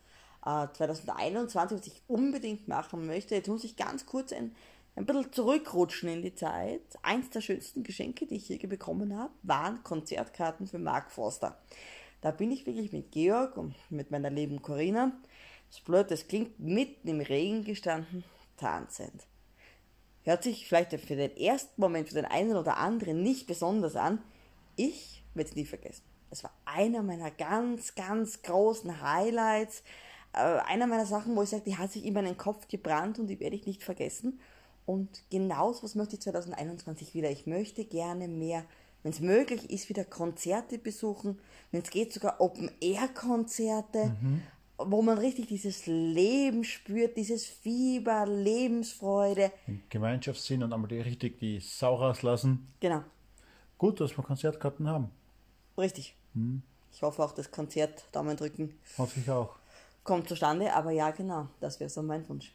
Äh, 0.46 0.68
2021, 0.74 1.78
was 1.80 1.88
ich 1.88 2.02
unbedingt 2.08 2.68
machen 2.68 3.06
möchte, 3.08 3.36
jetzt 3.36 3.48
muss 3.48 3.64
ich 3.64 3.78
ganz 3.78 4.06
kurz 4.06 4.34
ein, 4.34 4.54
ein 4.98 5.06
bisschen 5.06 5.32
zurückrutschen 5.32 6.10
in 6.10 6.22
die 6.22 6.36
Zeit. 6.36 6.82
Eins 7.02 7.30
der 7.30 7.40
schönsten 7.40 7.84
Geschenke, 7.84 8.26
die 8.26 8.36
ich 8.36 8.50
je 8.50 8.58
bekommen 8.68 9.18
habe, 9.18 9.32
waren 9.44 9.82
Konzertkarten 9.84 10.68
für 10.68 10.80
Mark 10.80 11.10
Forster. 11.12 11.58
Da 12.26 12.32
bin 12.32 12.50
ich 12.50 12.66
wirklich 12.66 12.92
mit 12.92 13.12
Georg 13.12 13.56
und 13.56 13.76
mit 13.92 14.10
meiner 14.10 14.32
lieben 14.32 14.64
Corinna, 14.64 15.12
das 15.70 15.80
blöd, 15.82 16.10
das 16.10 16.28
klingt 16.28 16.60
mitten 16.60 17.08
im 17.08 17.20
Regen 17.20 17.64
gestanden, 17.64 18.24
tanzend. 18.58 19.28
Hört 20.24 20.42
sich 20.42 20.68
vielleicht 20.68 21.00
für 21.00 21.16
den 21.16 21.38
ersten 21.38 21.80
Moment 21.80 22.10
für 22.10 22.16
den 22.16 22.26
einen 22.26 22.56
oder 22.56 22.78
anderen 22.78 23.22
nicht 23.22 23.46
besonders 23.46 23.96
an. 23.96 24.24
Ich 24.76 25.24
werde 25.36 25.52
es 25.52 25.56
nie 25.56 25.66
vergessen. 25.66 26.02
Es 26.32 26.44
war 26.44 26.50
einer 26.66 27.04
meiner 27.04 27.30
ganz, 27.30 27.94
ganz 27.94 28.42
großen 28.42 29.04
Highlights. 29.04 29.84
Äh, 30.34 30.40
einer 30.66 30.88
meiner 30.88 31.06
Sachen, 31.06 31.36
wo 31.36 31.44
ich 31.44 31.50
sage, 31.50 31.66
die 31.68 31.78
hat 31.78 31.92
sich 31.92 32.06
in 32.06 32.16
meinen 32.16 32.38
Kopf 32.38 32.68
gebrannt 32.68 33.20
und 33.20 33.28
die 33.28 33.40
werde 33.40 33.56
ich 33.56 33.68
nicht 33.68 33.84
vergessen. 33.84 34.40
Und 34.88 35.22
genau 35.30 35.76
was 35.80 35.94
möchte 35.94 36.16
ich 36.16 36.22
2021 36.22 37.14
wieder. 37.14 37.30
Ich 37.30 37.46
möchte 37.46 37.86
gerne 37.86 38.28
mehr, 38.28 38.66
wenn 39.06 39.12
es 39.12 39.20
möglich 39.20 39.70
ist, 39.70 39.88
wieder 39.88 40.04
Konzerte 40.04 40.80
besuchen. 40.80 41.38
Wenn 41.72 41.84
es 41.84 41.92
geht, 41.92 42.12
sogar 42.12 42.42
Open-Air-Konzerte 42.42 44.16
wo 44.78 45.02
man 45.02 45.18
richtig 45.18 45.48
dieses 45.48 45.86
Leben 45.86 46.66
spürt, 46.66 47.16
dieses 47.16 47.46
Fieber, 47.46 48.26
Lebensfreude. 48.26 49.54
Den 49.68 49.82
Gemeinschaftssinn 49.90 50.64
und 50.64 50.74
einmal 50.74 50.90
die 50.90 51.00
richtig 51.00 51.40
die 51.40 51.62
Sau 51.62 51.96
rauslassen. 51.96 52.68
Genau, 52.82 53.02
Gut, 53.78 54.02
dass 54.02 54.18
wir 54.18 54.24
Konzertkarten 54.24 54.88
haben. 54.90 55.12
richtig. 55.78 56.18
Ich 56.92 57.02
hoffe 57.02 57.24
auch, 57.24 57.32
das 57.32 57.52
Konzert, 57.52 58.04
Daumen 58.12 58.36
drücken, 58.36 58.74
Hoffe 58.98 59.20
ich 59.22 59.30
auch. 59.30 59.56
kommt 60.04 60.28
zustande, 60.28 60.74
aber 60.74 60.92
ja, 60.92 61.12
genau, 61.12 61.48
das 61.62 61.80
wäre 61.80 61.90
so 61.90 62.02
mein 62.04 62.28
Wunsch. 62.28 62.54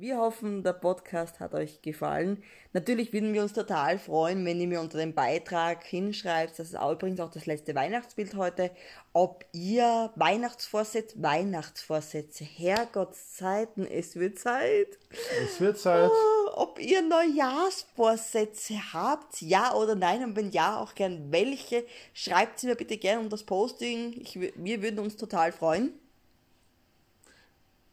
Wir 0.00 0.16
hoffen, 0.16 0.62
der 0.62 0.72
Podcast 0.72 1.40
hat 1.40 1.52
euch 1.52 1.82
gefallen. 1.82 2.42
Natürlich 2.72 3.12
würden 3.12 3.34
wir 3.34 3.42
uns 3.42 3.52
total 3.52 3.98
freuen, 3.98 4.46
wenn 4.46 4.58
ihr 4.58 4.66
mir 4.66 4.80
unter 4.80 4.96
dem 4.96 5.12
Beitrag 5.12 5.84
hinschreibt, 5.84 6.58
das 6.58 6.68
ist 6.68 6.74
auch 6.74 6.92
übrigens 6.92 7.20
auch 7.20 7.30
das 7.30 7.44
letzte 7.44 7.74
Weihnachtsbild 7.74 8.34
heute, 8.34 8.70
ob 9.12 9.44
ihr 9.52 10.10
Weihnachtsvorsätze, 10.16 11.22
Weihnachtsvorsätze, 11.22 12.44
Herrgottszeiten, 12.44 13.86
es 13.86 14.16
wird 14.16 14.38
Zeit. 14.38 14.98
Es 15.44 15.60
wird 15.60 15.76
Zeit. 15.76 16.10
Oh, 16.10 16.50
ob 16.54 16.78
ihr 16.78 17.02
Neujahrsvorsätze 17.02 18.94
habt, 18.94 19.42
ja 19.42 19.74
oder 19.74 19.96
nein, 19.96 20.24
und 20.24 20.34
wenn 20.34 20.50
ja, 20.50 20.80
auch 20.80 20.94
gern 20.94 21.30
welche, 21.30 21.84
schreibt 22.14 22.58
sie 22.58 22.68
mir 22.68 22.76
bitte 22.76 22.96
gerne 22.96 23.20
um 23.20 23.28
das 23.28 23.42
Posting. 23.42 24.18
Ich, 24.18 24.40
wir 24.40 24.82
würden 24.82 25.00
uns 25.00 25.18
total 25.18 25.52
freuen. 25.52 25.92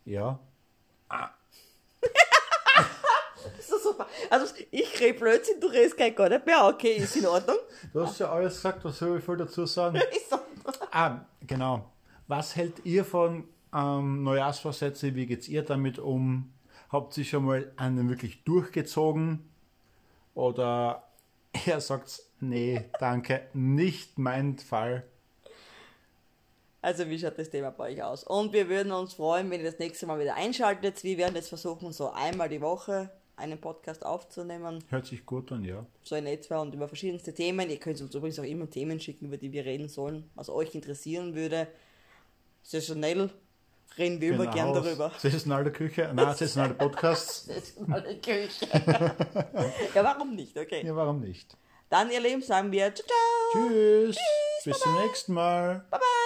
Ja. 0.05 0.39
Ist 1.09 1.36
super. 3.91 4.07
Also 4.29 4.53
ich 4.71 4.99
rede 4.99 5.19
Blödsinn, 5.19 5.59
du 5.59 5.67
redest 5.67 5.97
kein 5.97 6.15
gar 6.15 6.29
nicht 6.29 6.45
mehr. 6.45 6.65
Okay, 6.65 6.97
ist 6.97 7.15
in 7.15 7.25
Ordnung. 7.25 7.57
Du 7.93 8.01
hast 8.01 8.19
ja 8.19 8.29
alles 8.29 8.55
gesagt, 8.55 8.83
was 8.83 8.97
soll 8.97 9.19
ich 9.19 9.23
voll 9.23 9.37
dazu 9.37 9.65
sagen? 9.65 9.97
Ist. 10.11 10.37
Ah, 10.91 11.25
genau. 11.45 11.89
Was 12.27 12.55
hält 12.55 12.85
ihr 12.85 13.05
von 13.05 13.47
ähm, 13.73 14.23
Neujahrsvorsätze? 14.23 15.15
Wie 15.15 15.25
geht's 15.25 15.47
ihr 15.47 15.63
damit 15.63 15.99
um? 15.99 16.51
Habt 16.89 17.17
ihr 17.17 17.25
schon 17.25 17.45
mal 17.45 17.71
einen 17.77 18.09
wirklich 18.09 18.43
durchgezogen? 18.43 19.47
Oder 20.33 21.03
er 21.65 21.81
sagt, 21.81 22.21
nee, 22.39 22.85
danke, 22.99 23.47
nicht 23.53 24.17
mein 24.17 24.57
Fall. 24.57 25.03
Also 26.81 27.09
wie 27.09 27.19
schaut 27.19 27.37
das 27.37 27.49
Thema 27.49 27.71
bei 27.71 27.91
euch 27.91 28.03
aus? 28.03 28.23
Und 28.23 28.53
wir 28.53 28.69
würden 28.69 28.91
uns 28.91 29.15
freuen, 29.15 29.49
wenn 29.49 29.59
ihr 29.61 29.71
das 29.71 29.79
nächste 29.79 30.05
Mal 30.05 30.19
wieder 30.19 30.35
einschaltet. 30.35 31.03
Wir 31.03 31.17
werden 31.17 31.35
jetzt 31.35 31.49
versuchen, 31.49 31.91
so 31.91 32.11
einmal 32.11 32.49
die 32.49 32.61
Woche 32.61 33.09
einen 33.37 33.59
Podcast 33.61 34.05
aufzunehmen. 34.05 34.83
Hört 34.89 35.05
sich 35.05 35.25
gut 35.25 35.51
an, 35.51 35.63
ja. 35.63 35.85
So 36.03 36.15
in 36.15 36.25
etwa 36.25 36.59
und 36.61 36.73
über 36.73 36.87
verschiedenste 36.87 37.33
Themen. 37.33 37.69
Ihr 37.69 37.77
könnt 37.77 38.01
uns 38.01 38.13
übrigens 38.13 38.39
auch 38.39 38.43
immer 38.43 38.69
Themen 38.69 38.99
schicken, 38.99 39.25
über 39.27 39.37
die 39.37 39.51
wir 39.51 39.63
reden 39.65 39.87
sollen, 39.89 40.29
was 40.35 40.49
euch 40.49 40.73
interessieren 40.75 41.35
würde. 41.35 41.67
Saisonell 42.63 43.29
reden 43.97 44.19
wir 44.19 44.33
immer 44.33 44.47
gern 44.47 44.73
Genau. 44.73 44.81
darüber. 44.81 45.11
Saisonale 45.19 45.71
Küche, 45.71 46.11
nein, 46.13 46.35
saisonale 46.35 46.73
Podcasts. 46.73 47.45
Saisonale 47.45 48.17
Küche. 48.17 48.67
ja, 49.95 50.03
warum 50.03 50.35
nicht? 50.35 50.57
Okay. 50.57 50.85
Ja, 50.85 50.95
warum 50.95 51.21
nicht? 51.21 51.55
Dann, 51.89 52.11
ihr 52.11 52.19
Lieben, 52.19 52.41
sagen 52.41 52.71
wir 52.71 52.93
ciao, 52.93 53.07
ciao. 53.07 53.67
Tschüss. 53.69 54.17
Bis 54.65 54.79
zum 54.79 54.93
nächsten 54.95 55.33
Mal. 55.33 55.85
Bye, 55.89 55.99
bye. 55.99 56.16